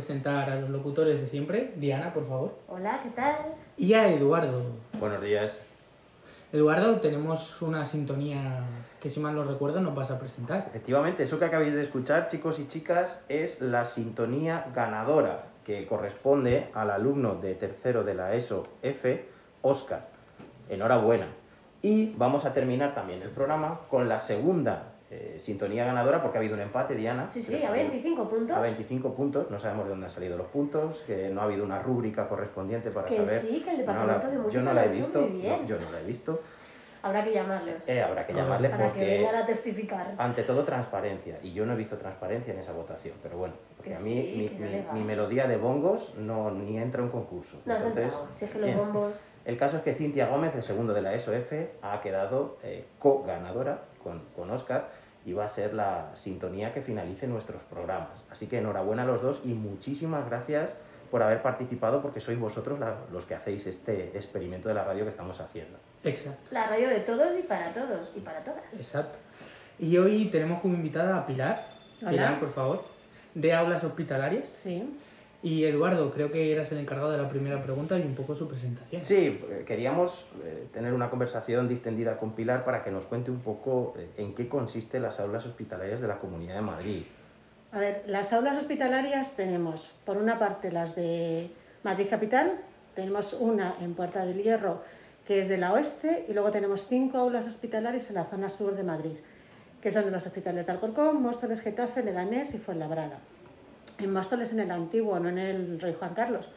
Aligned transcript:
presentar 0.00 0.48
a 0.48 0.58
los 0.58 0.70
locutores 0.70 1.20
de 1.20 1.26
siempre. 1.26 1.74
Diana, 1.76 2.14
por 2.14 2.26
favor. 2.26 2.54
Hola, 2.68 3.00
¿qué 3.02 3.10
tal? 3.10 3.36
Y 3.76 3.92
a 3.92 4.08
Eduardo. 4.08 4.62
Buenos 4.98 5.20
días. 5.20 5.66
Eduardo, 6.54 7.00
tenemos 7.00 7.60
una 7.60 7.84
sintonía 7.84 8.64
que, 8.98 9.10
si 9.10 9.20
mal 9.20 9.34
no 9.34 9.44
recuerdo, 9.44 9.82
nos 9.82 9.94
vas 9.94 10.10
a 10.10 10.18
presentar. 10.18 10.64
Efectivamente, 10.68 11.24
eso 11.24 11.38
que 11.38 11.44
acabáis 11.44 11.74
de 11.74 11.82
escuchar, 11.82 12.28
chicos 12.28 12.58
y 12.60 12.66
chicas, 12.66 13.26
es 13.28 13.60
la 13.60 13.84
sintonía 13.84 14.68
ganadora, 14.74 15.44
que 15.66 15.86
corresponde 15.86 16.70
al 16.72 16.90
alumno 16.90 17.34
de 17.34 17.54
tercero 17.54 18.02
de 18.02 18.14
la 18.14 18.32
ESO 18.32 18.62
F, 18.80 19.28
Oscar. 19.60 20.08
Enhorabuena. 20.70 21.26
Y 21.82 22.14
vamos 22.14 22.46
a 22.46 22.54
terminar 22.54 22.94
también 22.94 23.20
el 23.20 23.28
programa 23.28 23.80
con 23.90 24.08
la 24.08 24.18
segunda 24.18 24.94
eh, 25.10 25.34
sintonía 25.38 25.84
ganadora, 25.84 26.22
porque 26.22 26.38
ha 26.38 26.40
habido 26.40 26.54
un 26.54 26.60
empate, 26.60 26.94
Diana. 26.94 27.26
Sí, 27.28 27.42
sí, 27.42 27.62
a 27.64 27.70
25 27.70 28.28
puntos. 28.28 28.56
A 28.56 28.60
25 28.60 29.14
puntos, 29.14 29.50
no 29.50 29.58
sabemos 29.58 29.84
de 29.86 29.90
dónde 29.90 30.06
han 30.06 30.10
salido 30.12 30.36
los 30.36 30.46
puntos, 30.46 31.02
que 31.06 31.28
no 31.30 31.40
ha 31.40 31.44
habido 31.44 31.64
una 31.64 31.80
rúbrica 31.82 32.28
correspondiente 32.28 32.90
para 32.90 33.06
que 33.08 33.16
saber. 33.16 33.40
sí, 33.40 33.60
que 33.64 33.70
el 33.70 33.76
No 33.78 33.82
departamento 33.82 34.26
la- 34.26 34.30
de 34.32 34.38
música 34.38 34.54
yo 34.60 34.64
no 34.64 34.72
la 34.72 34.80
ha 34.80 34.84
he 34.84 34.88
visto, 34.88 35.20
no, 35.20 35.66
yo 35.66 35.78
no 35.80 35.90
la 35.90 36.00
he 36.00 36.04
visto. 36.04 36.40
Habrá 37.02 37.24
que 37.24 37.32
llamarlos. 37.32 37.76
Eh, 37.88 38.02
habrá 38.02 38.26
que 38.26 38.34
llamarles 38.34 38.70
para 38.72 38.84
que 38.84 38.88
porque 38.90 39.06
vengan 39.06 39.34
a 39.36 39.46
testificar. 39.46 40.14
ante 40.18 40.42
todo 40.42 40.64
transparencia 40.64 41.38
y 41.42 41.54
yo 41.54 41.64
no 41.64 41.72
he 41.72 41.76
visto 41.76 41.96
transparencia 41.96 42.52
en 42.52 42.60
esa 42.60 42.72
votación 42.74 43.14
pero 43.22 43.38
bueno 43.38 43.54
porque 43.74 43.92
Que 43.92 43.96
a 43.96 44.00
mí 44.00 44.04
sí, 44.22 44.34
mi, 44.36 44.48
que 44.50 44.84
mi- 44.92 45.00
mi 45.00 45.06
melodía 45.06 45.48
de 45.48 45.56
bongos 45.56 46.14
no 46.18 46.50
ni 46.50 46.76
entra 46.76 47.02
en 47.02 47.08
concurso 47.08 47.56
No 47.64 47.74
entonces. 47.74 48.20
Si 48.34 48.44
es 48.44 48.50
que 48.50 48.58
los 48.58 48.66
bien. 48.66 48.76
bombos. 48.78 49.14
el 49.46 49.56
caso 49.56 49.78
es 49.78 49.82
que 49.82 49.94
Cintia 49.94 50.26
Gómez 50.28 50.54
el 50.54 50.62
segundo 50.62 50.92
de 50.92 51.00
la 51.00 51.14
ESOF 51.14 51.50
ha 51.80 52.00
quedado 52.02 52.58
eh, 52.62 52.84
co-ganadora 52.98 53.78
con, 54.04 54.20
con 54.36 54.50
Oscar 54.50 54.90
y 55.26 55.32
va 55.32 55.44
a 55.44 55.48
ser 55.48 55.74
la 55.74 56.10
sintonía 56.14 56.72
que 56.72 56.80
finalice 56.82 57.26
nuestros 57.26 57.62
programas 57.64 58.24
así 58.30 58.46
que 58.46 58.58
enhorabuena 58.58 59.02
a 59.02 59.06
los 59.06 59.20
dos 59.22 59.40
y 59.44 59.48
muchísimas 59.48 60.26
gracias 60.28 60.78
por 61.10 61.22
haber 61.22 61.42
participado 61.42 62.00
porque 62.02 62.20
sois 62.20 62.38
vosotros 62.38 62.78
la- 62.78 62.96
los 63.12 63.26
que 63.26 63.34
hacéis 63.34 63.66
este 63.66 64.16
experimento 64.16 64.68
de 64.68 64.74
la 64.74 64.84
radio 64.84 65.02
que 65.04 65.10
estamos 65.10 65.40
haciendo 65.40 65.76
Exacto, 66.04 66.48
La 66.50 66.66
radio 66.68 66.88
de 66.88 67.00
todos 67.00 67.36
y 67.38 67.42
para 67.42 67.72
todos 67.74 68.08
y 68.16 68.20
para 68.20 68.42
todas. 68.42 68.72
exacto. 68.72 69.18
Y 69.78 69.98
hoy 69.98 70.30
tenemos 70.30 70.60
como 70.62 70.74
invitada 70.74 71.18
a 71.18 71.26
Pilar. 71.26 71.62
Hola. 72.00 72.10
Pilar, 72.10 72.38
por 72.40 72.52
favor. 72.52 72.84
De 73.34 73.52
aulas 73.54 73.84
hospitalarias. 73.84 74.48
Sí. 74.52 74.98
Y 75.42 75.64
Eduardo, 75.64 76.12
creo 76.12 76.30
que 76.30 76.52
eras 76.52 76.70
el 76.72 76.78
encargado 76.78 77.10
de 77.10 77.16
la 77.16 77.28
primera 77.28 77.62
pregunta 77.62 77.98
y 77.98 78.02
un 78.02 78.14
poco 78.14 78.34
su 78.34 78.46
presentación. 78.46 79.00
Sí, 79.00 79.40
eh, 79.50 79.64
queríamos 79.66 80.26
eh, 80.44 80.66
tener 80.70 80.92
una 80.92 81.08
conversación 81.08 81.66
distendida 81.66 82.18
con 82.18 82.32
Pilar 82.32 82.62
para 82.64 82.84
que 82.84 82.90
nos 82.90 83.06
cuente 83.06 83.30
un 83.30 83.40
poco 83.40 83.94
eh, 83.96 84.10
en 84.18 84.34
qué 84.34 84.48
consiste 84.48 85.00
las 85.00 85.18
aulas 85.18 85.46
hospitalarias 85.46 86.02
de 86.02 86.08
la 86.08 86.18
Comunidad 86.18 86.56
de 86.56 86.60
Madrid. 86.60 87.02
A 87.72 87.78
ver, 87.78 88.02
las 88.06 88.34
aulas 88.34 88.58
hospitalarias 88.58 89.34
tenemos, 89.34 89.92
por 90.04 90.18
una 90.18 90.38
parte, 90.38 90.70
las 90.70 90.94
de 90.94 91.50
Madrid 91.84 92.08
Capital, 92.10 92.60
tenemos 92.94 93.32
una 93.32 93.76
en 93.80 93.94
Puerta 93.94 94.26
del 94.26 94.42
Hierro, 94.42 94.82
que 95.26 95.40
es 95.40 95.48
de 95.48 95.56
la 95.56 95.72
oeste, 95.72 96.26
y 96.28 96.34
luego 96.34 96.50
tenemos 96.50 96.86
cinco 96.86 97.16
aulas 97.16 97.46
hospitalarias 97.46 98.10
en 98.10 98.16
la 98.16 98.24
zona 98.24 98.50
sur 98.50 98.74
de 98.74 98.82
Madrid, 98.82 99.16
que 99.80 99.90
son 99.90 100.10
los 100.10 100.26
hospitales 100.26 100.66
de 100.66 100.72
Alcorcón, 100.72 101.22
Móstoles, 101.22 101.62
Getafe, 101.62 102.02
Leganés 102.02 102.52
y 102.52 102.58
Fuenlabrada. 102.58 103.20
En 104.00 104.12
Móstoles 104.12 104.52
en 104.52 104.60
el 104.60 104.70
antiguo, 104.70 105.18
no 105.20 105.28
en 105.28 105.38
el 105.38 105.80
Rey 105.80 105.94
Juan 105.98 106.14
Carlos. 106.14 106.48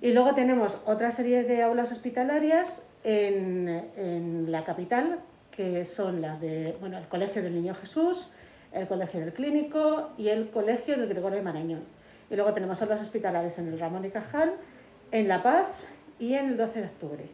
Y 0.00 0.12
luego 0.12 0.34
tenemos 0.34 0.78
otra 0.84 1.10
serie 1.10 1.44
de 1.44 1.62
aulas 1.62 1.92
hospitalarias 1.92 2.82
en, 3.04 3.68
en 3.96 4.50
la 4.50 4.64
capital, 4.64 5.20
que 5.50 5.84
son 5.84 6.20
las 6.20 6.40
de, 6.40 6.76
bueno, 6.80 6.98
el 6.98 7.06
Colegio 7.06 7.42
del 7.42 7.54
Niño 7.54 7.74
Jesús, 7.74 8.30
el 8.72 8.88
Colegio 8.88 9.20
del 9.20 9.32
Clínico 9.32 10.10
y 10.16 10.28
el 10.28 10.50
Colegio 10.50 10.96
del 10.96 11.08
Gregorio 11.08 11.38
de 11.38 11.44
Marañón. 11.44 11.84
Y 12.30 12.36
luego 12.36 12.52
tenemos 12.54 12.80
aulas 12.80 13.00
hospitalarias 13.00 13.58
en 13.58 13.68
el 13.68 13.78
Ramón 13.78 14.04
y 14.04 14.10
Cajal, 14.10 14.54
en 15.10 15.28
La 15.28 15.42
Paz 15.42 15.66
y 16.18 16.34
en 16.34 16.48
el 16.48 16.56
12 16.56 16.80
de 16.80 16.86
octubre. 16.86 17.24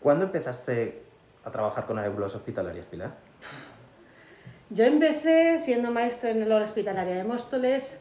¿Cuándo 0.00 0.24
empezaste 0.24 1.02
a 1.44 1.50
trabajar 1.50 1.86
con 1.86 1.98
aulas 1.98 2.34
hospitalarias, 2.34 2.86
Pilar? 2.86 3.14
Yo 4.70 4.84
empecé 4.84 5.58
siendo 5.58 5.90
maestra 5.90 6.30
en 6.30 6.42
el 6.42 6.52
aula 6.52 6.64
hospitalaria 6.64 7.16
de 7.16 7.24
Móstoles 7.24 7.98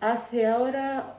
hace 0.00 0.46
ahora 0.46 1.14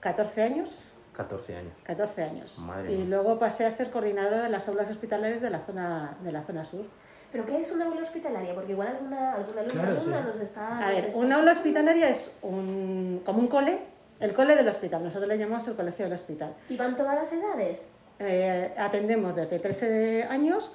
14 0.00 0.42
años. 0.42 0.80
14 1.14 1.56
años. 1.56 1.72
14 1.84 2.22
años. 2.22 2.58
Madre 2.58 2.92
y 2.92 2.96
mía. 2.98 3.06
luego 3.08 3.38
pasé 3.38 3.64
a 3.64 3.70
ser 3.70 3.90
coordinadora 3.90 4.42
de 4.42 4.50
las 4.50 4.68
aulas 4.68 4.90
hospitalarias 4.90 5.40
de 5.40 5.48
la 5.50 5.60
zona, 5.60 6.16
de 6.22 6.30
la 6.32 6.42
zona 6.42 6.64
sur. 6.64 6.84
¿Pero 7.32 7.46
qué 7.46 7.60
es 7.60 7.72
una 7.72 7.86
aula 7.86 8.02
hospitalaria? 8.02 8.54
Porque 8.54 8.72
igual 8.72 8.88
alguna, 8.88 9.32
alguna 9.34 9.60
alumna, 9.62 9.82
Claro, 9.82 9.98
alumna 10.00 10.20
sí. 10.20 10.26
nos 10.28 10.40
está. 10.40 10.68
A 10.78 10.80
nos 10.80 10.88
ver, 10.94 11.04
está 11.06 11.18
una 11.18 11.36
aula 11.36 11.52
hospitalaria 11.52 12.08
es 12.10 12.34
un, 12.42 13.22
como 13.24 13.38
un 13.40 13.48
cole, 13.48 13.78
el 14.20 14.34
cole 14.34 14.56
del 14.56 14.68
hospital. 14.68 15.02
Nosotros 15.04 15.26
le 15.28 15.38
llamamos 15.38 15.66
el 15.68 15.74
colegio 15.74 16.04
del 16.04 16.12
hospital. 16.14 16.54
¿Y 16.68 16.76
van 16.76 16.96
todas 16.96 17.14
las 17.14 17.32
edades? 17.32 17.86
Eh, 18.18 18.74
atendemos 18.76 19.34
desde 19.34 19.58
13 19.58 20.24
años 20.24 20.70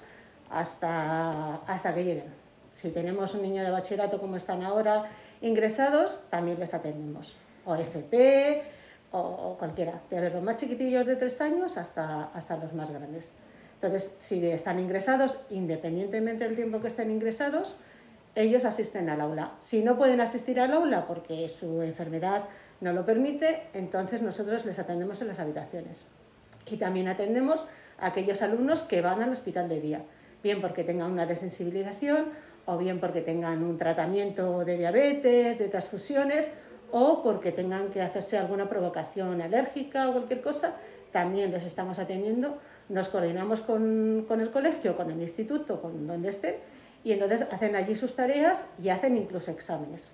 hasta, 0.50 1.56
hasta 1.68 1.94
que 1.94 2.04
lleguen. 2.04 2.41
Si 2.74 2.90
tenemos 2.90 3.34
un 3.34 3.42
niño 3.42 3.64
de 3.64 3.72
bachillerato 3.72 4.20
como 4.20 4.36
están 4.36 4.64
ahora 4.64 5.06
ingresados, 5.42 6.24
también 6.30 6.60
les 6.60 6.74
atendemos. 6.74 7.36
O 7.66 7.76
FP 7.76 8.64
o, 9.12 9.20
o 9.20 9.58
cualquiera, 9.58 10.02
desde 10.10 10.30
los 10.30 10.42
más 10.42 10.58
chiquitillos 10.58 11.06
de 11.06 11.16
3 11.16 11.42
años 11.42 11.78
hasta, 11.78 12.26
hasta 12.34 12.58
los 12.58 12.74
más 12.74 12.90
grandes. 12.92 13.32
Entonces, 13.76 14.16
si 14.20 14.46
están 14.46 14.80
ingresados, 14.80 15.40
independientemente 15.50 16.44
del 16.44 16.56
tiempo 16.56 16.82
que 16.82 16.88
estén 16.88 17.10
ingresados, 17.10 17.76
ellos 18.36 18.64
asisten 18.64 19.10
al 19.10 19.20
aula. 19.22 19.54
Si 19.60 19.84
no 19.84 19.98
pueden 19.98 20.22
asistir 20.22 20.60
al 20.60 20.72
aula 20.74 21.08
porque 21.08 21.50
su 21.50 21.82
enfermedad 21.82 22.44
no 22.80 22.94
lo 22.94 23.06
permite, 23.06 23.64
entonces 23.74 24.22
nosotros 24.22 24.66
les 24.66 24.80
atendemos 24.80 25.22
en 25.22 25.28
las 25.28 25.40
habitaciones. 25.40 26.06
Y 26.68 26.78
también 26.78 27.08
atendemos 27.08 27.64
a 28.00 28.08
aquellos 28.08 28.42
alumnos 28.42 28.84
que 28.84 29.02
van 29.02 29.22
al 29.22 29.32
hospital 29.32 29.68
de 29.68 29.82
día, 29.82 30.04
bien 30.44 30.62
porque 30.62 30.84
tengan 30.84 31.12
una 31.12 31.26
desensibilización 31.26 32.26
o 32.66 32.78
bien 32.78 33.00
porque 33.00 33.22
tengan 33.22 33.64
un 33.64 33.78
tratamiento 33.78 34.64
de 34.66 34.78
diabetes, 34.78 35.58
de 35.60 35.68
transfusiones 35.68 36.48
o 36.92 37.24
porque 37.24 37.52
tengan 37.52 37.90
que 37.90 38.02
hacerse 38.02 38.38
alguna 38.38 38.68
provocación 38.70 39.42
alérgica 39.42 40.10
o 40.10 40.14
cualquier 40.14 40.42
cosa, 40.42 40.76
también 41.12 41.52
les 41.52 41.64
estamos 41.66 42.00
atendiendo. 42.00 42.58
Nos 42.90 43.08
coordinamos 43.10 43.62
con, 43.62 44.26
con 44.28 44.42
el 44.42 44.52
colegio, 44.52 44.98
con 44.98 45.10
el 45.12 45.22
instituto, 45.22 45.82
con 45.82 46.06
donde 46.08 46.30
estén, 46.30 46.56
y 47.04 47.14
entonces 47.14 47.44
hacen 47.52 47.76
allí 47.76 47.96
sus 47.96 48.16
tareas 48.16 48.68
y 48.82 48.90
hacen 48.90 49.16
incluso 49.18 49.50
exámenes. 49.52 50.12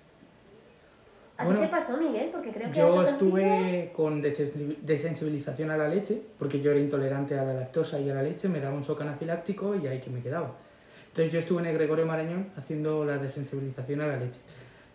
¿A 1.36 1.44
Bueno, 1.44 1.60
ti 1.60 1.66
te 1.66 1.70
pasó, 1.72 1.96
Miguel? 1.96 2.30
Porque 2.32 2.50
creo 2.50 2.70
que 2.70 2.78
Yo 2.78 3.02
estuve 3.02 3.92
con 3.94 4.20
desensi- 4.22 4.76
desensibilización 4.82 5.70
a 5.70 5.76
la 5.76 5.88
leche, 5.88 6.20
porque 6.38 6.60
yo 6.60 6.70
era 6.72 6.80
intolerante 6.80 7.38
a 7.38 7.44
la 7.44 7.54
lactosa 7.54 7.98
y 8.00 8.10
a 8.10 8.14
la 8.14 8.22
leche, 8.22 8.48
me 8.48 8.58
daba 8.60 8.74
un 8.74 8.82
shock 8.82 9.02
anafiláctico 9.02 9.74
y 9.76 9.86
ahí 9.86 10.00
que 10.00 10.10
me 10.10 10.20
quedaba. 10.20 10.52
Entonces 11.18 11.32
yo 11.32 11.40
estuve 11.40 11.62
en 11.62 11.66
el 11.66 11.74
Gregorio 11.74 12.06
Marañón 12.06 12.46
haciendo 12.56 13.04
la 13.04 13.18
desensibilización 13.18 14.00
a 14.02 14.06
la 14.06 14.18
leche. 14.18 14.38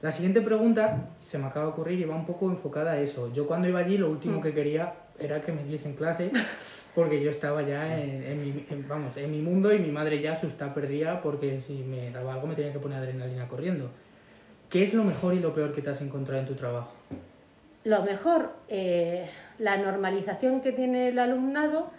La 0.02 0.10
siguiente 0.10 0.42
pregunta 0.42 1.10
se 1.20 1.38
me 1.38 1.48
acaba 1.48 1.66
de 1.66 1.72
ocurrir 1.74 2.00
y 2.00 2.06
va 2.06 2.16
un 2.16 2.26
poco 2.26 2.50
enfocada 2.50 2.94
a 2.94 3.00
eso. 3.02 3.34
Yo 3.34 3.46
cuando 3.46 3.68
iba 3.68 3.82
allí 3.82 3.98
lo 3.98 4.10
último 4.10 4.40
que 4.40 4.54
quería 4.54 4.94
era 5.20 5.42
que 5.42 5.52
me 5.52 5.66
diesen 5.66 5.96
clase, 5.98 6.32
porque 6.96 7.22
yo 7.22 7.30
estaba 7.30 7.62
ya 7.64 8.02
en, 8.02 8.24
en 8.24 8.40
mi, 8.42 8.66
en- 8.70 8.88
vamos, 8.88 9.18
en 9.18 9.32
mi 9.32 9.42
mundo 9.42 9.74
y 9.74 9.80
mi 9.80 9.92
madre 9.92 10.22
ya 10.22 10.32
asustada 10.32 10.74
perdía 10.74 11.22
porque 11.22 11.60
si 11.60 11.84
me 11.84 12.10
daba 12.12 12.36
algo 12.36 12.48
me 12.48 12.56
tenía 12.56 12.72
que 12.72 12.80
poner 12.80 13.00
adrenalina 13.00 13.50
corriendo. 13.50 13.90
¿Qué 14.70 14.84
es 14.84 14.94
lo 14.94 15.04
mejor 15.04 15.34
y 15.34 15.40
lo 15.42 15.54
peor 15.54 15.74
que 15.74 15.82
te 15.82 15.90
has 15.90 16.00
encontrado 16.00 16.40
en 16.40 16.48
tu 16.48 16.56
trabajo? 16.56 16.94
Lo 17.84 18.02
mejor, 18.04 18.54
eh, 18.70 19.26
la 19.60 19.76
normalización 19.76 20.62
que 20.62 20.72
tiene 20.72 21.10
el 21.10 21.20
alumnado 21.20 21.92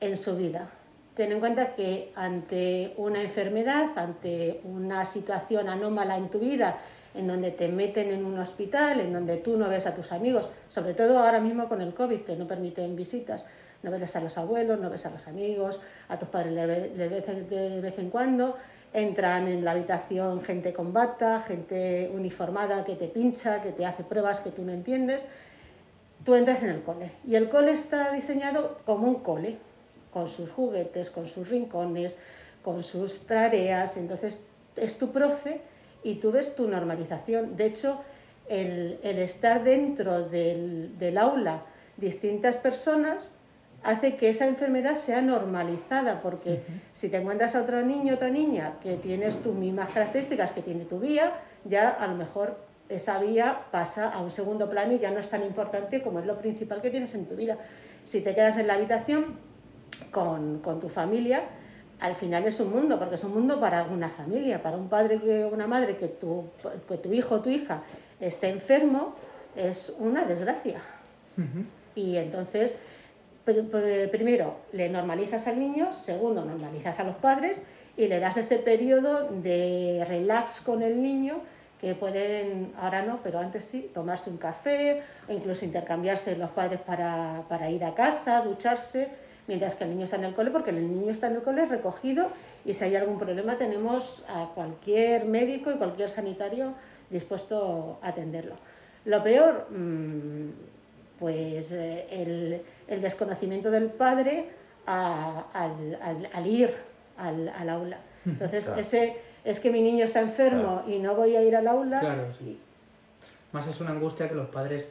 en 0.00 0.18
su 0.18 0.36
vida. 0.36 0.68
Ten 1.14 1.30
en 1.30 1.40
cuenta 1.40 1.74
que 1.74 2.10
ante 2.14 2.94
una 2.96 3.22
enfermedad, 3.22 3.90
ante 3.96 4.60
una 4.64 5.04
situación 5.04 5.68
anómala 5.68 6.16
en 6.16 6.30
tu 6.30 6.38
vida, 6.38 6.78
en 7.14 7.26
donde 7.26 7.50
te 7.50 7.68
meten 7.68 8.10
en 8.10 8.24
un 8.24 8.38
hospital, 8.38 9.00
en 9.00 9.12
donde 9.12 9.36
tú 9.36 9.58
no 9.58 9.68
ves 9.68 9.86
a 9.86 9.94
tus 9.94 10.12
amigos, 10.12 10.48
sobre 10.70 10.94
todo 10.94 11.18
ahora 11.18 11.40
mismo 11.40 11.68
con 11.68 11.82
el 11.82 11.92
COVID, 11.92 12.20
que 12.20 12.36
no 12.36 12.46
permiten 12.46 12.96
visitas, 12.96 13.44
no 13.82 13.90
ves 13.90 14.16
a 14.16 14.20
los 14.20 14.38
abuelos, 14.38 14.80
no 14.80 14.88
ves 14.88 15.04
a 15.04 15.10
los 15.10 15.26
amigos, 15.26 15.80
a 16.08 16.18
tus 16.18 16.28
padres 16.28 16.54
de 16.54 17.80
vez 17.80 17.98
en 17.98 18.08
cuando, 18.08 18.56
entran 18.94 19.48
en 19.48 19.64
la 19.64 19.72
habitación 19.72 20.42
gente 20.42 20.72
con 20.72 20.92
bata, 20.92 21.40
gente 21.42 22.10
uniformada 22.14 22.84
que 22.84 22.96
te 22.96 23.08
pincha, 23.08 23.60
que 23.62 23.72
te 23.72 23.84
hace 23.86 24.04
pruebas 24.04 24.40
que 24.40 24.50
tú 24.50 24.62
no 24.62 24.72
entiendes. 24.72 25.24
Tú 26.24 26.34
entras 26.34 26.62
en 26.62 26.70
el 26.70 26.82
cole 26.82 27.10
y 27.26 27.34
el 27.34 27.48
cole 27.48 27.72
está 27.72 28.12
diseñado 28.12 28.78
como 28.86 29.08
un 29.08 29.16
cole, 29.16 29.58
con 30.12 30.28
sus 30.28 30.50
juguetes, 30.50 31.10
con 31.10 31.26
sus 31.26 31.48
rincones, 31.48 32.16
con 32.62 32.82
sus 32.82 33.26
tareas. 33.26 33.96
Entonces 33.96 34.40
es 34.76 34.98
tu 34.98 35.10
profe 35.10 35.60
y 36.02 36.16
tú 36.16 36.32
ves 36.32 36.54
tu 36.54 36.68
normalización. 36.68 37.56
De 37.56 37.66
hecho, 37.66 38.00
el, 38.48 38.98
el 39.02 39.18
estar 39.18 39.64
dentro 39.64 40.28
del, 40.28 40.98
del 40.98 41.18
aula 41.18 41.62
distintas 41.96 42.56
personas 42.56 43.34
hace 43.82 44.16
que 44.16 44.28
esa 44.28 44.46
enfermedad 44.46 44.94
sea 44.94 45.22
normalizada, 45.22 46.20
porque 46.22 46.62
si 46.92 47.08
te 47.08 47.16
encuentras 47.16 47.56
a 47.56 47.62
otro 47.62 47.82
niño, 47.82 48.14
otra 48.14 48.30
niña 48.30 48.74
que 48.80 48.96
tienes 48.96 49.42
tus 49.42 49.54
mismas 49.54 49.90
características 49.90 50.52
que 50.52 50.62
tiene 50.62 50.84
tu 50.84 51.00
vía, 51.00 51.32
ya 51.64 51.90
a 51.90 52.06
lo 52.06 52.14
mejor 52.14 52.58
esa 52.88 53.18
vía 53.18 53.62
pasa 53.70 54.10
a 54.10 54.20
un 54.20 54.30
segundo 54.30 54.68
plano 54.68 54.92
y 54.92 54.98
ya 54.98 55.10
no 55.10 55.18
es 55.18 55.28
tan 55.28 55.42
importante 55.42 56.02
como 56.02 56.20
es 56.20 56.26
lo 56.26 56.38
principal 56.38 56.80
que 56.80 56.90
tienes 56.90 57.14
en 57.14 57.26
tu 57.26 57.34
vida. 57.34 57.58
Si 58.04 58.20
te 58.20 58.34
quedas 58.34 58.56
en 58.58 58.66
la 58.66 58.74
habitación 58.74 59.38
con, 60.10 60.58
con 60.58 60.80
tu 60.80 60.88
familia, 60.88 61.42
al 62.02 62.16
final 62.16 62.44
es 62.44 62.58
un 62.58 62.72
mundo, 62.72 62.98
porque 62.98 63.14
es 63.14 63.22
un 63.22 63.32
mundo 63.32 63.60
para 63.60 63.84
una 63.84 64.08
familia, 64.08 64.60
para 64.60 64.76
un 64.76 64.88
padre 64.88 65.20
que 65.20 65.44
una 65.44 65.68
madre 65.68 65.96
que 65.96 66.08
tu, 66.08 66.46
que 66.88 66.98
tu 66.98 67.12
hijo 67.12 67.36
o 67.36 67.40
tu 67.40 67.48
hija 67.48 67.82
esté 68.20 68.48
enfermo, 68.48 69.14
es 69.54 69.94
una 69.98 70.24
desgracia. 70.24 70.80
Y 71.94 72.16
entonces, 72.16 72.74
primero, 73.44 74.56
le 74.72 74.88
normalizas 74.88 75.46
al 75.46 75.60
niño, 75.60 75.92
segundo, 75.92 76.44
normalizas 76.44 76.98
a 76.98 77.04
los 77.04 77.16
padres 77.16 77.62
y 77.96 78.08
le 78.08 78.18
das 78.18 78.36
ese 78.36 78.58
periodo 78.58 79.28
de 79.28 80.04
relax 80.08 80.60
con 80.60 80.82
el 80.82 81.00
niño 81.00 81.40
que 81.80 81.94
pueden, 81.94 82.72
ahora 82.80 83.02
no, 83.02 83.20
pero 83.22 83.38
antes 83.38 83.64
sí, 83.64 83.90
tomarse 83.94 84.30
un 84.30 84.38
café 84.38 85.02
o 85.28 85.32
incluso 85.32 85.64
intercambiarse 85.64 86.36
los 86.36 86.50
padres 86.50 86.80
para, 86.80 87.44
para 87.48 87.70
ir 87.70 87.84
a 87.84 87.94
casa, 87.94 88.40
ducharse, 88.42 89.08
mientras 89.46 89.74
que 89.74 89.84
el 89.84 89.90
niño 89.90 90.04
está 90.04 90.16
en 90.16 90.24
el 90.24 90.34
cole, 90.34 90.50
porque 90.50 90.70
el 90.70 90.92
niño 90.92 91.10
está 91.10 91.26
en 91.26 91.34
el 91.34 91.42
cole 91.42 91.66
recogido 91.66 92.28
y 92.64 92.74
si 92.74 92.84
hay 92.84 92.96
algún 92.96 93.18
problema 93.18 93.58
tenemos 93.58 94.24
a 94.28 94.50
cualquier 94.54 95.24
médico 95.24 95.70
y 95.70 95.74
cualquier 95.74 96.08
sanitario 96.08 96.74
dispuesto 97.10 97.98
a 98.02 98.08
atenderlo. 98.08 98.54
Lo 99.04 99.22
peor, 99.22 99.66
mm, 99.70 100.50
pues 101.18 101.72
eh, 101.72 102.06
el, 102.10 102.62
el, 102.88 103.00
desconocimiento 103.00 103.70
del 103.70 103.86
padre 103.86 104.50
al, 104.86 105.98
al, 106.32 106.46
ir 106.46 106.74
al, 107.16 107.48
al, 107.48 107.68
aula. 107.68 107.98
Entonces, 108.24 108.70
ese 108.76 109.16
es 109.44 109.60
que 109.60 109.70
mi 109.70 109.82
niño 109.82 110.04
está 110.04 110.20
enfermo 110.20 110.84
y 110.86 110.98
no 110.98 111.14
voy 111.14 111.36
a 111.36 111.42
ir 111.42 111.56
al 111.56 111.66
aula. 111.66 112.00
Claro, 112.00 112.32
sí. 112.38 112.58
Más 113.52 113.66
es 113.66 113.80
una 113.80 113.90
angustia 113.90 114.28
que 114.28 114.34
los 114.34 114.48
padres 114.48 114.86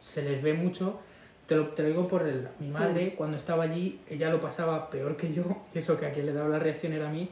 se 0.00 0.22
les 0.22 0.42
ve 0.42 0.54
mucho. 0.54 1.00
Te 1.46 1.54
lo, 1.54 1.68
te 1.68 1.82
lo 1.82 1.88
digo 1.88 2.08
por 2.08 2.26
el, 2.26 2.48
mi 2.58 2.68
madre, 2.68 3.14
cuando 3.14 3.36
estaba 3.36 3.64
allí, 3.64 4.00
ella 4.10 4.30
lo 4.30 4.40
pasaba 4.40 4.90
peor 4.90 5.16
que 5.16 5.32
yo, 5.32 5.44
y 5.74 5.78
eso 5.78 5.96
que 5.98 6.06
a 6.06 6.12
quien 6.12 6.26
le 6.26 6.32
daba 6.32 6.48
la 6.48 6.58
reacción 6.58 6.92
era 6.92 7.08
a 7.08 7.12
mí, 7.12 7.28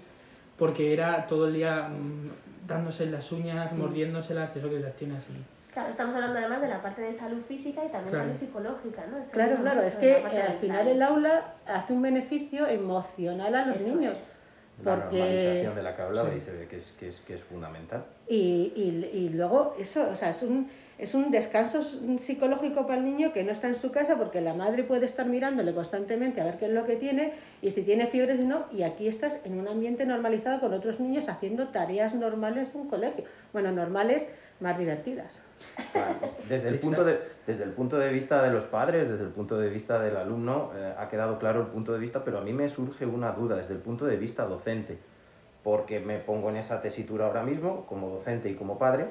porque 0.56 0.92
era 0.92 1.26
todo 1.26 1.48
el 1.48 1.54
día 1.54 1.88
mmm, 1.88 2.30
dándose 2.66 3.06
las 3.06 3.30
uñas, 3.32 3.72
mm. 3.72 3.78
mordiéndoselas, 3.78 4.54
eso 4.56 4.70
que 4.70 4.78
las 4.78 4.94
tiene 4.94 5.16
así. 5.16 5.32
Claro, 5.72 5.90
estamos 5.90 6.14
hablando 6.14 6.38
además 6.38 6.60
de 6.60 6.68
la 6.68 6.80
parte 6.80 7.02
de 7.02 7.12
salud 7.12 7.42
física 7.48 7.84
y 7.84 7.88
también 7.88 8.10
claro. 8.10 8.26
salud 8.26 8.36
psicológica, 8.38 9.06
¿no? 9.10 9.18
Este 9.18 9.32
claro, 9.32 9.56
claro, 9.60 9.82
es 9.82 9.96
que 9.96 10.12
eh, 10.12 10.42
al 10.46 10.54
final 10.54 10.86
el 10.86 11.02
aula 11.02 11.54
hace 11.66 11.92
un 11.92 12.00
beneficio 12.00 12.68
emocional 12.68 13.52
a 13.52 13.66
los 13.66 13.78
Eso 13.78 13.96
niños. 13.96 14.16
Es. 14.16 14.40
La 14.84 14.94
Porque- 14.96 15.18
normalización 15.18 15.74
de 15.74 15.82
la 15.82 15.96
que 15.96 16.02
hablaba 16.02 16.30
Sí. 16.30 16.36
y 16.36 16.40
se 16.40 16.52
ve 16.52 16.68
que 16.68 16.76
es, 16.76 16.92
que 16.92 17.08
es, 17.08 17.20
que 17.20 17.34
es 17.34 17.42
fundamental. 17.42 18.04
Y, 18.28 18.72
y, 18.76 19.10
y 19.12 19.28
luego 19.30 19.74
eso, 19.78 20.08
o 20.10 20.14
sea, 20.16 20.30
es 20.30 20.42
un, 20.44 20.68
es 20.98 21.14
un 21.14 21.30
descanso 21.30 21.82
psicológico 21.82 22.86
para 22.86 23.00
el 23.00 23.04
niño 23.04 23.32
que 23.32 23.42
no 23.42 23.50
está 23.50 23.68
en 23.68 23.74
su 23.74 23.90
casa 23.90 24.16
porque 24.16 24.40
la 24.40 24.54
madre 24.54 24.84
puede 24.84 25.06
estar 25.06 25.26
mirándole 25.26 25.74
constantemente 25.74 26.40
a 26.40 26.44
ver 26.44 26.58
qué 26.58 26.66
es 26.66 26.72
lo 26.72 26.84
que 26.84 26.96
tiene 26.96 27.32
y 27.62 27.70
si 27.70 27.82
tiene 27.82 28.06
fiebres 28.06 28.38
y 28.40 28.44
no, 28.44 28.66
y 28.72 28.82
aquí 28.82 29.08
estás 29.08 29.40
en 29.44 29.58
un 29.58 29.66
ambiente 29.68 30.06
normalizado 30.06 30.60
con 30.60 30.72
otros 30.72 31.00
niños 31.00 31.28
haciendo 31.28 31.68
tareas 31.68 32.14
normales 32.14 32.72
de 32.72 32.78
un 32.78 32.88
colegio. 32.88 33.24
Bueno, 33.52 33.72
normales, 33.72 34.28
más 34.60 34.78
divertidas. 34.78 35.40
Desde 36.48 36.68
el, 36.68 36.78
punto 36.78 37.04
de, 37.04 37.18
desde 37.46 37.64
el 37.64 37.70
punto 37.70 37.98
de 37.98 38.10
vista 38.10 38.42
de 38.42 38.50
los 38.50 38.64
padres, 38.64 39.08
desde 39.08 39.24
el 39.24 39.30
punto 39.30 39.58
de 39.58 39.70
vista 39.70 40.00
del 40.00 40.16
alumno, 40.16 40.72
eh, 40.76 40.94
ha 40.96 41.08
quedado 41.08 41.38
claro 41.38 41.60
el 41.60 41.66
punto 41.68 41.92
de 41.92 41.98
vista, 41.98 42.24
pero 42.24 42.38
a 42.38 42.40
mí 42.40 42.52
me 42.52 42.68
surge 42.68 43.06
una 43.06 43.32
duda 43.32 43.56
desde 43.56 43.74
el 43.74 43.80
punto 43.80 44.04
de 44.06 44.16
vista 44.16 44.44
docente, 44.44 44.98
porque 45.62 46.00
me 46.00 46.18
pongo 46.18 46.50
en 46.50 46.56
esa 46.56 46.80
tesitura 46.82 47.26
ahora 47.26 47.42
mismo, 47.42 47.86
como 47.86 48.10
docente 48.10 48.48
y 48.48 48.54
como 48.54 48.78
padre. 48.78 49.06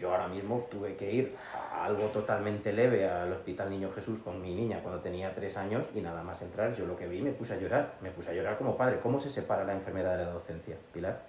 Yo 0.00 0.10
ahora 0.10 0.28
mismo 0.28 0.66
tuve 0.70 0.96
que 0.96 1.12
ir 1.12 1.36
a 1.54 1.84
algo 1.84 2.06
totalmente 2.06 2.72
leve 2.72 3.06
al 3.08 3.30
Hospital 3.32 3.68
Niño 3.68 3.90
Jesús 3.92 4.18
con 4.20 4.40
mi 4.40 4.54
niña 4.54 4.80
cuando 4.82 5.00
tenía 5.00 5.34
tres 5.34 5.58
años 5.58 5.84
y 5.94 6.00
nada 6.00 6.22
más 6.22 6.40
entrar, 6.40 6.72
yo 6.74 6.86
lo 6.86 6.96
que 6.96 7.06
vi 7.06 7.20
me 7.20 7.32
puse 7.32 7.52
a 7.54 7.56
llorar, 7.58 7.92
me 8.00 8.10
puse 8.10 8.30
a 8.30 8.32
llorar 8.34 8.56
como 8.56 8.76
padre. 8.76 8.98
¿Cómo 9.02 9.20
se 9.20 9.28
separa 9.28 9.64
la 9.64 9.74
enfermedad 9.74 10.16
de 10.16 10.24
la 10.24 10.30
docencia, 10.30 10.76
Pilar? 10.94 11.20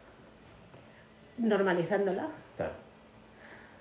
Normalizándola. 1.37 2.27
Claro. 2.55 2.71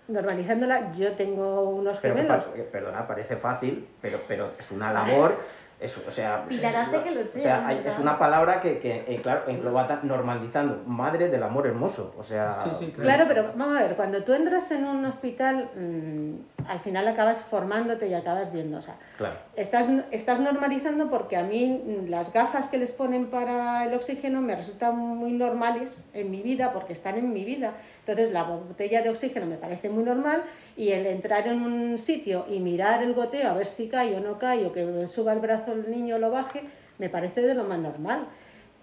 Normalizándola, 0.09 0.93
yo 0.93 1.13
tengo 1.13 1.71
unos 1.71 1.99
Pero 1.99 2.17
gemelos. 2.17 2.45
que, 2.47 2.63
perdona, 2.63 3.07
parece 3.07 3.37
fácil, 3.37 3.87
pero, 4.03 4.19
pero 4.27 4.51
es 4.59 4.73
una 4.73 4.93
labor, 4.93 5.37
es, 5.81 5.97
o 5.99 6.11
sea... 6.11 6.45
Pilar 6.47 6.77
hace 6.77 7.03
que 7.03 7.11
lo 7.11 7.21
O 7.23 7.25
sea, 7.25 7.43
sea, 7.43 7.67
hay- 7.67 7.77
¿verdad? 7.77 7.93
es 7.93 7.99
una 7.99 8.19
palabra 8.19 8.61
que, 8.61 8.79
que 8.79 9.05
eh, 9.09 9.21
claro, 9.23 9.43
engloba 9.49 10.01
normalizando, 10.03 10.83
madre 10.87 11.29
del 11.29 11.43
amor 11.43 11.67
hermoso, 11.67 12.15
o 12.19 12.23
sea... 12.23 12.53
Sí, 12.65 12.71
sí, 12.79 12.93
Claro, 12.93 13.25
pero 13.29 13.53
vamos 13.57 13.79
a 13.79 13.83
ver, 13.85 13.97
cuando 13.97 14.23
tú 14.23 14.33
entras 14.35 14.71
en 14.71 14.85
un 14.85 15.05
hospital, 15.07 15.71
mm, 15.75 16.35
al 16.69 16.81
final 16.81 17.07
acabas 17.09 17.43
formándote 17.43 18.09
y 18.09 18.15
acabas 18.15 18.53
viendo. 18.53 18.79
O 18.79 18.81
sea, 18.81 18.97
claro. 19.17 19.37
estás, 19.57 19.89
estás 20.11 20.41
normalizando 20.41 21.11
porque 21.11 21.37
a 21.37 21.43
mí 21.43 22.05
las 22.09 22.33
gafas 22.33 22.69
que 22.69 22.79
les 22.79 22.91
ponen 22.91 23.27
para 23.27 23.85
el 23.85 23.95
oxígeno 23.95 24.41
me 24.41 24.57
resultan 24.57 24.97
muy 24.97 25.33
normales 25.33 26.07
en 26.13 26.31
mi 26.31 26.43
vida 26.43 26.73
porque 26.73 26.93
están 26.93 27.19
en 27.19 27.33
mi 27.33 27.45
vida. 27.45 27.75
Entonces 28.01 28.33
la 28.33 28.45
botella 28.45 29.03
de 29.03 29.11
oxígeno 29.11 29.47
me 29.47 29.57
parece 29.57 29.91
muy 29.91 30.05
normal 30.05 30.43
y 30.77 30.91
el 30.91 31.07
entrar 31.07 31.47
en 31.47 31.63
un 31.63 31.99
sitio 31.99 32.47
y 32.49 32.61
mirar 32.61 33.03
el 33.03 33.15
goteo 33.15 33.51
a 33.51 33.55
ver 33.55 33.67
si 33.67 33.89
cae 33.89 34.17
o 34.17 34.21
no 34.21 34.39
cae 34.39 34.67
o 34.67 34.73
que 34.73 35.07
suba 35.07 35.33
el 35.33 35.41
brazo 35.41 35.73
el 35.73 35.91
niño 35.91 36.17
o 36.17 36.19
lo 36.19 36.31
baje, 36.31 36.63
me 36.99 37.09
parece 37.09 37.43
de 37.43 37.55
lo 37.55 37.65
más 37.65 37.79
normal 37.79 38.27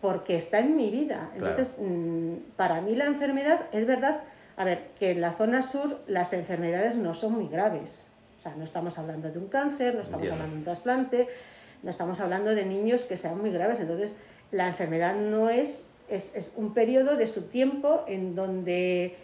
porque 0.02 0.36
está 0.36 0.60
en 0.60 0.76
mi 0.76 0.90
vida. 0.90 1.32
Entonces, 1.36 1.80
mm, 1.82 2.56
para 2.56 2.82
mí 2.82 2.96
la 2.96 3.06
enfermedad 3.06 3.62
es 3.72 3.86
verdad, 3.86 4.22
a 4.58 4.66
ver, 4.66 4.90
que 5.00 5.12
en 5.12 5.22
la 5.22 5.32
zona 5.34 5.62
sur 5.62 6.00
las 6.08 6.34
enfermedades 6.34 6.96
no 6.96 7.14
son 7.14 7.34
muy 7.34 7.48
graves. 7.48 8.08
O 8.40 8.42
sea, 8.42 8.56
no 8.56 8.64
estamos 8.64 8.98
hablando 8.98 9.32
de 9.32 9.38
un 9.38 9.48
cáncer, 9.48 9.96
no 9.96 10.02
estamos 10.02 10.30
hablando 10.30 10.52
de 10.52 10.58
un 10.58 10.64
trasplante, 10.64 11.28
no 11.84 11.90
estamos 11.90 12.20
hablando 12.20 12.54
de 12.54 12.66
niños 12.66 13.04
que 13.04 13.18
sean 13.18 13.40
muy 13.40 13.52
graves. 13.52 13.80
Entonces, 13.80 14.16
la 14.52 14.68
enfermedad 14.68 15.16
no 15.16 15.50
es, 15.50 15.92
es, 16.10 16.36
es 16.36 16.54
un 16.56 16.74
periodo 16.74 17.16
de 17.18 17.28
su 17.28 17.44
tiempo 17.44 18.04
en 18.08 18.36
donde 18.36 19.16